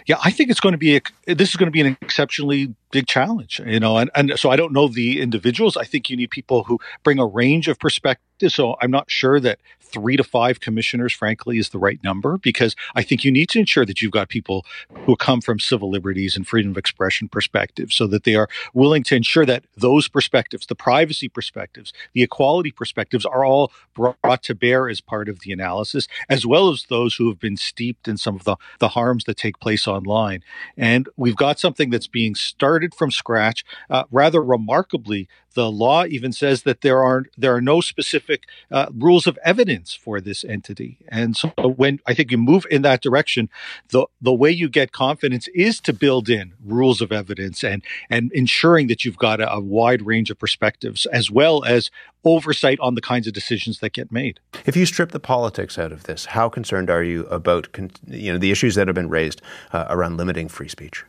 Yeah, 0.08 0.18
I 0.24 0.32
think 0.32 0.50
it's 0.50 0.60
going 0.60 0.74
to 0.74 0.78
be 0.78 0.98
a, 0.98 1.02
this 1.34 1.50
is 1.50 1.56
going 1.56 1.68
to 1.68 1.72
be 1.72 1.82
an 1.82 1.98
exceptionally 2.02 2.74
big 2.96 3.08
challenge, 3.08 3.60
you 3.66 3.78
know, 3.78 3.98
and, 3.98 4.10
and 4.16 4.40
so 4.40 4.50
I 4.50 4.56
don't 4.56 4.72
know 4.72 4.88
the 4.88 5.20
individuals. 5.20 5.76
I 5.76 5.84
think 5.84 6.10
you 6.10 6.16
need 6.16 6.32
people 6.32 6.64
who 6.64 6.80
bring 7.04 7.20
a 7.20 7.26
range 7.26 7.68
of 7.68 7.78
perspectives. 7.78 8.56
So 8.56 8.78
I'm 8.82 8.92
not 8.92 9.12
sure 9.12 9.38
that 9.42 9.60
three 9.96 10.18
to 10.18 10.24
five 10.24 10.60
commissioners, 10.60 11.14
frankly, 11.14 11.58
is 11.58 11.70
the 11.70 11.80
right 11.80 12.04
number 12.04 12.38
because 12.38 12.76
I 12.96 13.04
think 13.04 13.24
you 13.24 13.32
need 13.32 13.50
to 13.50 13.60
ensure 13.60 13.86
that 13.86 14.02
you've 14.02 14.12
got 14.12 14.28
people 14.30 14.66
who 15.06 15.16
come 15.16 15.40
from 15.40 15.60
civil 15.60 15.90
liberties 15.90 16.36
and 16.36 16.46
freedom 16.46 16.72
of 16.72 16.78
expression 16.78 17.30
perspectives 17.30 17.96
so 17.96 18.08
that 18.08 18.26
they 18.26 18.36
are 18.36 18.50
willing 18.74 19.04
to 19.04 19.16
ensure 19.16 19.46
that 19.46 19.64
those 19.78 20.08
perspectives, 20.10 20.66
the 20.66 20.76
privacy 20.76 21.30
perspectives, 21.30 21.94
the 22.14 22.24
equality 22.24 22.72
perspectives 22.72 23.26
are 23.26 23.46
all 23.46 23.72
brought 23.94 24.44
to 24.44 24.54
bear 24.54 24.90
as 24.90 25.00
part 25.00 25.30
of 25.30 25.40
the 25.40 25.54
analysis, 25.54 26.08
as 26.28 26.46
well 26.46 26.70
as 26.70 26.86
those 26.90 27.16
who 27.16 27.30
have 27.30 27.40
been 27.40 27.58
steeped 27.58 28.08
in 28.08 28.18
some 28.18 28.36
of 28.36 28.44
the, 28.44 28.58
the 28.80 28.90
harms 28.90 29.24
that 29.26 29.38
take 29.38 29.60
place 29.60 29.88
online. 29.88 30.44
And 30.76 31.08
we've 31.16 31.38
got 31.38 31.60
something 31.60 31.90
that's 31.90 32.08
being 32.08 32.36
started 32.36 32.85
from 32.94 33.12
scratch. 33.12 33.64
Uh, 33.90 34.04
rather 34.12 34.44
remarkably, 34.44 35.28
the 35.56 35.72
law 35.72 36.06
even 36.06 36.32
says 36.32 36.64
that 36.64 36.82
there 36.82 37.02
are 37.02 37.24
there 37.38 37.56
are 37.56 37.62
no 37.62 37.82
specific 37.82 38.44
uh, 38.72 38.88
rules 38.94 39.26
of 39.26 39.40
evidence 39.44 39.94
for 39.94 40.22
this 40.22 40.44
entity. 40.44 41.00
And 41.08 41.36
so 41.36 41.50
when 41.58 42.00
I 42.06 42.14
think 42.14 42.30
you 42.30 42.38
move 42.38 42.66
in 42.70 42.84
that 42.84 43.02
direction, 43.02 43.50
the 43.90 44.06
the 44.22 44.34
way 44.34 44.52
you 44.52 44.70
get 44.70 44.92
confidence 44.92 45.48
is 45.56 45.80
to 45.82 45.94
build 45.94 46.30
in 46.30 46.54
rules 46.64 47.02
of 47.02 47.12
evidence 47.12 47.64
and 47.64 47.82
and 48.10 48.32
ensuring 48.34 48.88
that 48.88 49.04
you've 49.04 49.18
got 49.18 49.42
a, 49.42 49.52
a 49.52 49.60
wide 49.60 50.06
range 50.06 50.30
of 50.30 50.38
perspectives 50.38 51.06
as 51.08 51.32
well 51.32 51.64
as 51.64 51.90
oversight 52.26 52.80
on 52.82 52.96
the 52.96 53.02
kinds 53.02 53.28
of 53.28 53.34
decisions 53.34 53.80
that 53.80 53.94
get 53.94 54.12
made. 54.12 54.40
If 54.66 54.76
you 54.76 54.86
strip 54.86 55.12
the 55.12 55.20
politics 55.20 55.78
out 55.78 55.92
of 55.92 56.04
this, 56.04 56.26
how 56.26 56.50
concerned 56.50 56.90
are 56.90 57.04
you 57.04 57.26
about 57.28 57.70
you 58.08 58.32
know 58.34 58.38
the 58.38 58.52
issues 58.52 58.76
that 58.76 58.88
have 58.88 58.96
been 58.96 59.10
raised 59.10 59.42
uh, 59.72 59.86
around 59.90 60.18
limiting 60.18 60.50
free 60.50 60.68
speech? 60.68 61.06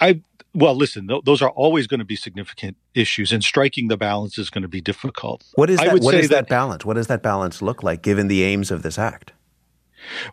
I 0.00 0.22
well, 0.54 0.74
listen, 0.74 1.08
th- 1.08 1.24
those 1.24 1.42
are 1.42 1.50
always 1.50 1.86
going 1.86 1.98
to 1.98 2.04
be 2.04 2.16
significant 2.16 2.76
issues, 2.94 3.32
and 3.32 3.42
striking 3.42 3.88
the 3.88 3.96
balance 3.96 4.38
is 4.38 4.50
going 4.50 4.62
to 4.62 4.68
be 4.68 4.80
difficult. 4.80 5.44
What 5.56 5.68
is 5.68 5.80
that, 5.80 6.00
what 6.00 6.14
is 6.14 6.28
that, 6.28 6.46
that 6.46 6.48
balance? 6.48 6.84
What 6.84 6.94
does 6.94 7.08
that 7.08 7.22
balance 7.22 7.60
look 7.60 7.82
like, 7.82 8.02
given 8.02 8.28
the 8.28 8.44
aims 8.44 8.70
of 8.70 8.82
this 8.82 8.98
act? 8.98 9.32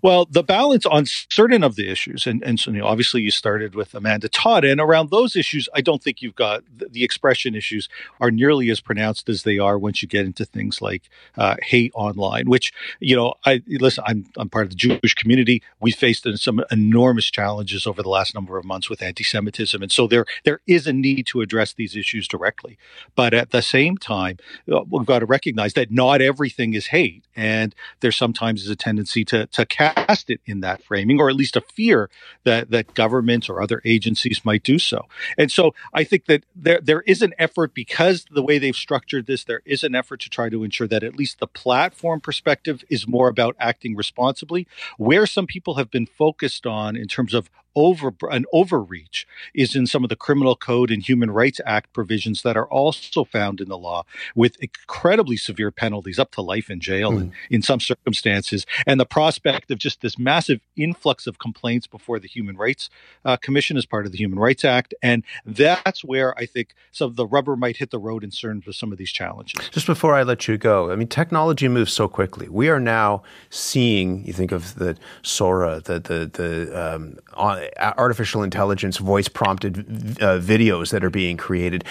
Well, 0.01 0.25
the 0.25 0.43
balance 0.43 0.85
on 0.85 1.05
certain 1.05 1.63
of 1.63 1.75
the 1.75 1.89
issues, 1.89 2.27
and, 2.27 2.43
and 2.43 2.59
so, 2.59 2.71
you 2.71 2.79
know, 2.79 2.87
obviously 2.87 3.21
you 3.21 3.31
started 3.31 3.75
with 3.75 3.93
Amanda 3.93 4.29
Todd, 4.29 4.63
and 4.65 4.79
around 4.79 5.09
those 5.09 5.35
issues, 5.35 5.67
I 5.73 5.81
don't 5.81 6.01
think 6.01 6.21
you've 6.21 6.35
got 6.35 6.63
the, 6.75 6.87
the 6.89 7.03
expression 7.03 7.55
issues 7.55 7.89
are 8.19 8.31
nearly 8.31 8.69
as 8.69 8.81
pronounced 8.81 9.29
as 9.29 9.43
they 9.43 9.57
are 9.57 9.77
once 9.77 10.01
you 10.01 10.07
get 10.07 10.25
into 10.25 10.45
things 10.45 10.81
like 10.81 11.09
uh, 11.37 11.55
hate 11.61 11.91
online. 11.95 12.49
Which 12.49 12.73
you 12.99 13.15
know, 13.15 13.33
I 13.45 13.61
listen. 13.67 14.03
I'm 14.07 14.25
I'm 14.37 14.49
part 14.49 14.65
of 14.65 14.69
the 14.71 14.75
Jewish 14.75 15.13
community. 15.15 15.61
We 15.79 15.91
faced 15.91 16.27
some 16.37 16.63
enormous 16.71 17.29
challenges 17.29 17.87
over 17.87 18.01
the 18.01 18.09
last 18.09 18.33
number 18.35 18.57
of 18.57 18.65
months 18.65 18.89
with 18.89 19.01
anti-Semitism, 19.01 19.81
and 19.81 19.91
so 19.91 20.07
there 20.07 20.25
there 20.43 20.61
is 20.67 20.87
a 20.87 20.93
need 20.93 21.27
to 21.27 21.41
address 21.41 21.73
these 21.73 21.95
issues 21.95 22.27
directly. 22.27 22.77
But 23.15 23.33
at 23.33 23.51
the 23.51 23.61
same 23.61 23.97
time, 23.97 24.37
uh, 24.71 24.81
we've 24.89 25.05
got 25.05 25.19
to 25.19 25.25
recognize 25.25 25.73
that 25.73 25.91
not 25.91 26.21
everything 26.21 26.73
is 26.73 26.87
hate, 26.87 27.25
and 27.35 27.75
there 28.01 28.11
sometimes 28.11 28.63
is 28.63 28.69
a 28.69 28.75
tendency 28.75 29.25
to, 29.25 29.47
to 29.47 29.60
to 29.61 29.75
cast 29.75 30.29
it 30.29 30.41
in 30.45 30.61
that 30.61 30.83
framing, 30.83 31.19
or 31.19 31.29
at 31.29 31.35
least 31.35 31.55
a 31.55 31.61
fear 31.61 32.09
that 32.43 32.71
that 32.71 32.93
governments 32.93 33.49
or 33.49 33.61
other 33.61 33.81
agencies 33.85 34.41
might 34.43 34.63
do 34.63 34.79
so. 34.79 35.07
And 35.37 35.51
so 35.51 35.73
I 35.93 36.03
think 36.03 36.25
that 36.25 36.43
there 36.55 36.79
there 36.81 37.01
is 37.01 37.21
an 37.21 37.33
effort 37.37 37.73
because 37.73 38.25
the 38.31 38.43
way 38.43 38.57
they've 38.57 38.75
structured 38.75 39.25
this, 39.25 39.43
there 39.43 39.61
is 39.65 39.83
an 39.83 39.95
effort 39.95 40.19
to 40.21 40.29
try 40.29 40.49
to 40.49 40.63
ensure 40.63 40.87
that 40.87 41.03
at 41.03 41.15
least 41.15 41.39
the 41.39 41.47
platform 41.47 42.21
perspective 42.21 42.83
is 42.89 43.07
more 43.07 43.27
about 43.27 43.55
acting 43.59 43.95
responsibly. 43.95 44.67
Where 44.97 45.25
some 45.25 45.47
people 45.47 45.75
have 45.75 45.91
been 45.91 46.05
focused 46.05 46.65
on 46.65 46.95
in 46.95 47.07
terms 47.07 47.33
of 47.33 47.49
over 47.75 48.13
an 48.29 48.45
overreach 48.53 49.27
is 49.53 49.75
in 49.75 49.87
some 49.87 50.03
of 50.03 50.09
the 50.09 50.15
criminal 50.15 50.55
code 50.55 50.91
and 50.91 51.03
human 51.03 51.31
rights 51.31 51.59
act 51.65 51.93
provisions 51.93 52.41
that 52.41 52.57
are 52.57 52.67
also 52.67 53.23
found 53.23 53.61
in 53.61 53.69
the 53.69 53.77
law 53.77 54.03
with 54.35 54.57
incredibly 54.61 55.37
severe 55.37 55.71
penalties 55.71 56.19
up 56.19 56.31
to 56.31 56.41
life 56.41 56.69
in 56.69 56.79
jail 56.79 57.11
mm. 57.11 57.21
in, 57.21 57.33
in 57.49 57.61
some 57.61 57.79
circumstances. 57.79 58.65
And 58.85 58.99
the 58.99 59.05
prospect 59.05 59.71
of 59.71 59.79
just 59.79 60.01
this 60.01 60.17
massive 60.17 60.61
influx 60.75 61.27
of 61.27 61.39
complaints 61.39 61.87
before 61.87 62.19
the 62.19 62.27
human 62.27 62.57
rights 62.57 62.89
uh, 63.25 63.37
commission 63.37 63.77
as 63.77 63.85
part 63.85 64.05
of 64.05 64.11
the 64.11 64.17
human 64.17 64.39
rights 64.39 64.65
act. 64.65 64.93
And 65.01 65.23
that's 65.45 66.03
where 66.03 66.37
i 66.37 66.45
think 66.45 66.73
some 66.91 67.09
of 67.09 67.15
the 67.15 67.25
rubber 67.25 67.55
might 67.55 67.77
hit 67.77 67.91
the 67.91 67.99
road 67.99 68.23
in 68.23 68.29
terms 68.29 68.67
of 68.67 68.75
some 68.75 68.91
of 68.91 68.97
these 68.97 69.11
challenges. 69.11 69.69
Just 69.69 69.87
before 69.87 70.15
i 70.15 70.23
let 70.23 70.47
you 70.47 70.57
go 70.57 70.91
i 70.91 70.95
mean 70.95 71.07
technology 71.07 71.67
moves 71.67 71.93
so 71.93 72.07
quickly. 72.07 72.47
We 72.49 72.69
are 72.69 72.79
now 72.79 73.23
seeing 73.49 74.25
you 74.25 74.33
think 74.33 74.51
of 74.51 74.75
the 74.75 74.97
sora 75.21 75.81
the 75.81 75.99
the 75.99 76.31
the 76.33 76.95
um, 76.95 77.17
on 77.33 77.60
artificial 77.79 78.43
intelligence 78.43 78.97
voice 78.97 79.27
prompted 79.27 79.79
uh, 80.21 80.39
videos 80.39 80.91
that 80.91 81.03
are 81.03 81.09
being 81.09 81.37
created, 81.37 81.83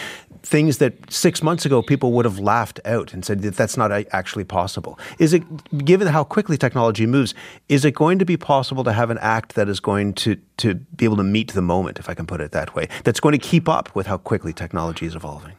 things 0.43 0.79
that 0.79 1.11
six 1.11 1.43
months 1.43 1.67
ago 1.67 1.83
people 1.83 2.13
would 2.13 2.25
have 2.25 2.39
laughed 2.39 2.81
out 2.85 3.13
and 3.13 3.25
said 3.25 3.43
that 3.43 3.57
that's 3.57 3.77
not 3.77 3.93
actually 4.13 4.45
possible. 4.45 4.99
Is 5.19 5.33
it, 5.33 5.43
given 5.85 6.09
how 6.09 6.25
quickly 6.25 6.57
technology 6.57 7.07
moves, 7.07 7.35
is 7.69 7.85
it 7.85 7.95
going 7.95 8.19
to 8.19 8.25
be 8.25 8.37
possible 8.37 8.85
to 8.85 8.93
have 8.93 9.11
an 9.11 9.19
act 9.19 9.55
that 9.55 9.69
is 9.69 9.81
going 9.81 10.15
to, 10.15 10.37
to 10.59 10.75
be 10.75 11.05
able 11.05 11.17
to 11.17 11.25
meet 11.25 11.53
the 11.53 11.63
moment, 11.63 11.99
if 11.99 12.09
I 12.09 12.15
can 12.15 12.27
put 12.27 12.41
it 12.41 12.53
that 12.53 12.75
way, 12.75 12.89
that's 13.05 13.21
going 13.21 13.33
to 13.33 13.39
keep 13.39 13.69
up 13.69 13.95
with 13.95 14.07
how 14.07 14.17
quickly 14.17 14.53
technology 14.53 15.07
is 15.07 15.15
evolving? 15.15 15.55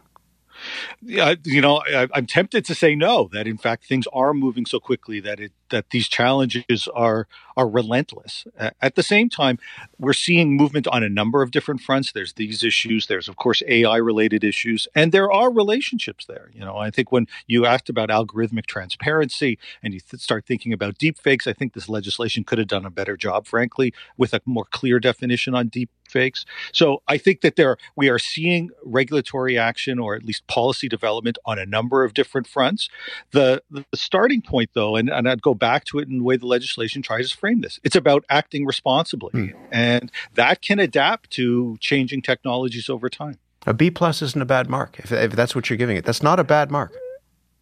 Yeah, 1.02 1.36
you 1.44 1.62
know, 1.62 1.82
I, 1.88 2.08
am 2.14 2.28
tempted 2.28 2.66
to 2.66 2.76
say 2.76 2.96
no. 2.96 3.30
That 3.32 3.48
in 3.48 3.58
fact 3.58 3.86
things 3.86 4.06
are 4.14 4.34
moving 4.34 4.66
so 4.66 4.80
quickly 4.80 5.20
that 5.22 5.40
it 5.40 5.52
that 5.72 5.90
these 5.90 6.08
challenges 6.08 6.88
are 6.94 7.28
are 7.58 7.68
relentless. 7.68 8.46
At 8.82 8.96
the 8.96 9.04
same 9.04 9.28
time, 9.28 9.60
we're 10.00 10.14
seeing 10.14 10.56
movement 10.56 10.88
on 10.88 11.04
a 11.04 11.10
number 11.10 11.42
of 11.42 11.52
different 11.52 11.82
fronts. 11.82 12.12
There's 12.12 12.34
these 12.34 12.64
issues. 12.64 13.08
There's 13.08 13.28
of 13.28 13.36
course 13.36 13.62
AI 13.68 13.98
related 13.98 14.44
issues, 14.44 14.88
and 14.96 15.12
there 15.12 15.32
are 15.32 15.52
relationships 15.52 16.26
there. 16.26 16.50
You 16.54 16.62
know, 16.62 16.78
I 16.78 16.92
think 16.92 17.12
when 17.12 17.28
you 17.48 17.66
asked 17.66 17.90
about 17.90 18.10
algorithmic 18.10 18.68
transparency 18.68 19.58
and 19.84 19.94
you 19.94 20.00
th- 20.00 20.22
start 20.22 20.46
thinking 20.46 20.72
about 20.74 20.98
deepfakes, 20.98 21.48
I 21.48 21.54
think 21.54 21.74
this 21.74 21.90
legislation 21.90 22.44
could 22.44 22.58
have 22.60 22.68
done 22.68 22.86
a 22.86 22.92
better 22.92 23.18
job, 23.18 23.48
frankly, 23.48 23.94
with 24.18 24.34
a 24.34 24.42
more 24.46 24.66
clear 24.66 25.00
definition 25.00 25.54
on 25.56 25.68
deep 25.68 25.90
fakes. 26.12 26.46
So 26.74 27.02
I 27.08 27.18
think 27.18 27.42
that 27.42 27.56
there 27.56 27.78
we 27.96 28.10
are 28.10 28.20
seeing 28.20 28.70
regulatory 28.84 29.58
action 29.58 29.98
or 29.98 30.16
at 30.16 30.24
least 30.24 30.46
policy 30.48 30.88
development 30.88 31.38
on 31.46 31.58
a 31.58 31.66
number 31.66 32.04
of 32.04 32.14
different 32.14 32.48
fronts. 32.48 32.90
The 33.32 33.64
the 33.72 33.86
starting 33.96 34.42
point 34.42 34.72
though, 34.74 34.96
and, 34.96 35.10
and 35.10 35.28
I'd 35.28 35.42
go 35.42 35.54
back 35.62 35.86
to 35.86 36.00
it 36.00 36.10
in 36.10 36.18
the 36.18 36.24
way 36.26 36.36
the 36.36 36.48
legislation 36.48 37.02
tries 37.02 37.32
to 37.32 37.38
frame 37.38 37.62
this. 37.62 37.80
It's 37.84 37.96
about 37.96 38.26
acting 38.30 38.66
responsibly. 38.66 39.32
Hmm. 39.32 39.48
And 39.72 40.12
that 40.34 40.62
can 40.62 40.80
adapt 40.80 41.30
to 41.32 41.78
changing 41.80 42.24
technologies 42.24 42.90
over 42.90 43.10
time. 43.10 43.38
A 43.68 43.74
B 43.74 43.92
plus 43.92 44.22
isn't 44.22 44.42
a 44.42 44.46
bad 44.46 44.70
mark 44.70 45.00
if, 45.00 45.12
if 45.12 45.32
that's 45.34 45.56
what 45.56 45.70
you're 45.70 45.78
giving 45.78 45.96
it. 45.96 46.04
That's 46.04 46.24
not 46.24 46.40
a 46.40 46.44
bad 46.44 46.72
mark. 46.72 46.92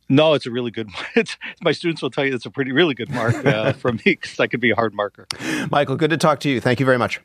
No, 0.07 0.33
it's 0.33 0.47
a 0.47 0.51
really 0.51 0.71
good. 0.71 0.89
It's, 1.15 1.37
my 1.61 1.73
students 1.73 2.01
will 2.01 2.09
tell 2.09 2.25
you 2.25 2.33
it's 2.33 2.45
a 2.45 2.49
pretty, 2.49 2.71
really 2.71 2.95
good 2.95 3.11
mark 3.11 3.45
uh, 3.45 3.73
from 3.83 3.97
me 3.97 4.13
because 4.13 4.39
I 4.39 4.47
could 4.47 4.61
be 4.61 4.71
a 4.71 4.75
hard 4.75 4.93
marker. 4.93 5.27
Michael, 5.69 5.97
good 5.97 6.09
to 6.09 6.17
talk 6.17 6.39
to 6.41 6.49
you. 6.49 6.61
Thank 6.61 6.79
you 6.79 6.85
very 6.85 6.97
much. 6.97 7.19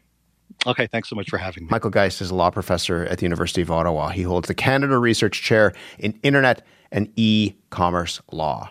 Okay, 0.66 0.86
thanks 0.86 1.08
so 1.08 1.16
much 1.16 1.30
for 1.30 1.38
having 1.38 1.64
me. 1.64 1.68
Michael 1.70 1.90
Geist 1.90 2.20
is 2.20 2.30
a 2.30 2.34
law 2.34 2.50
professor 2.50 3.04
at 3.04 3.18
the 3.18 3.24
University 3.24 3.62
of 3.62 3.70
Ottawa. 3.70 4.08
He 4.08 4.22
holds 4.22 4.48
the 4.48 4.54
Canada 4.54 4.98
Research 4.98 5.42
Chair 5.42 5.72
in 5.98 6.18
Internet 6.22 6.66
and 6.90 7.12
E 7.16 7.54
commerce 7.70 8.20
law. 8.32 8.70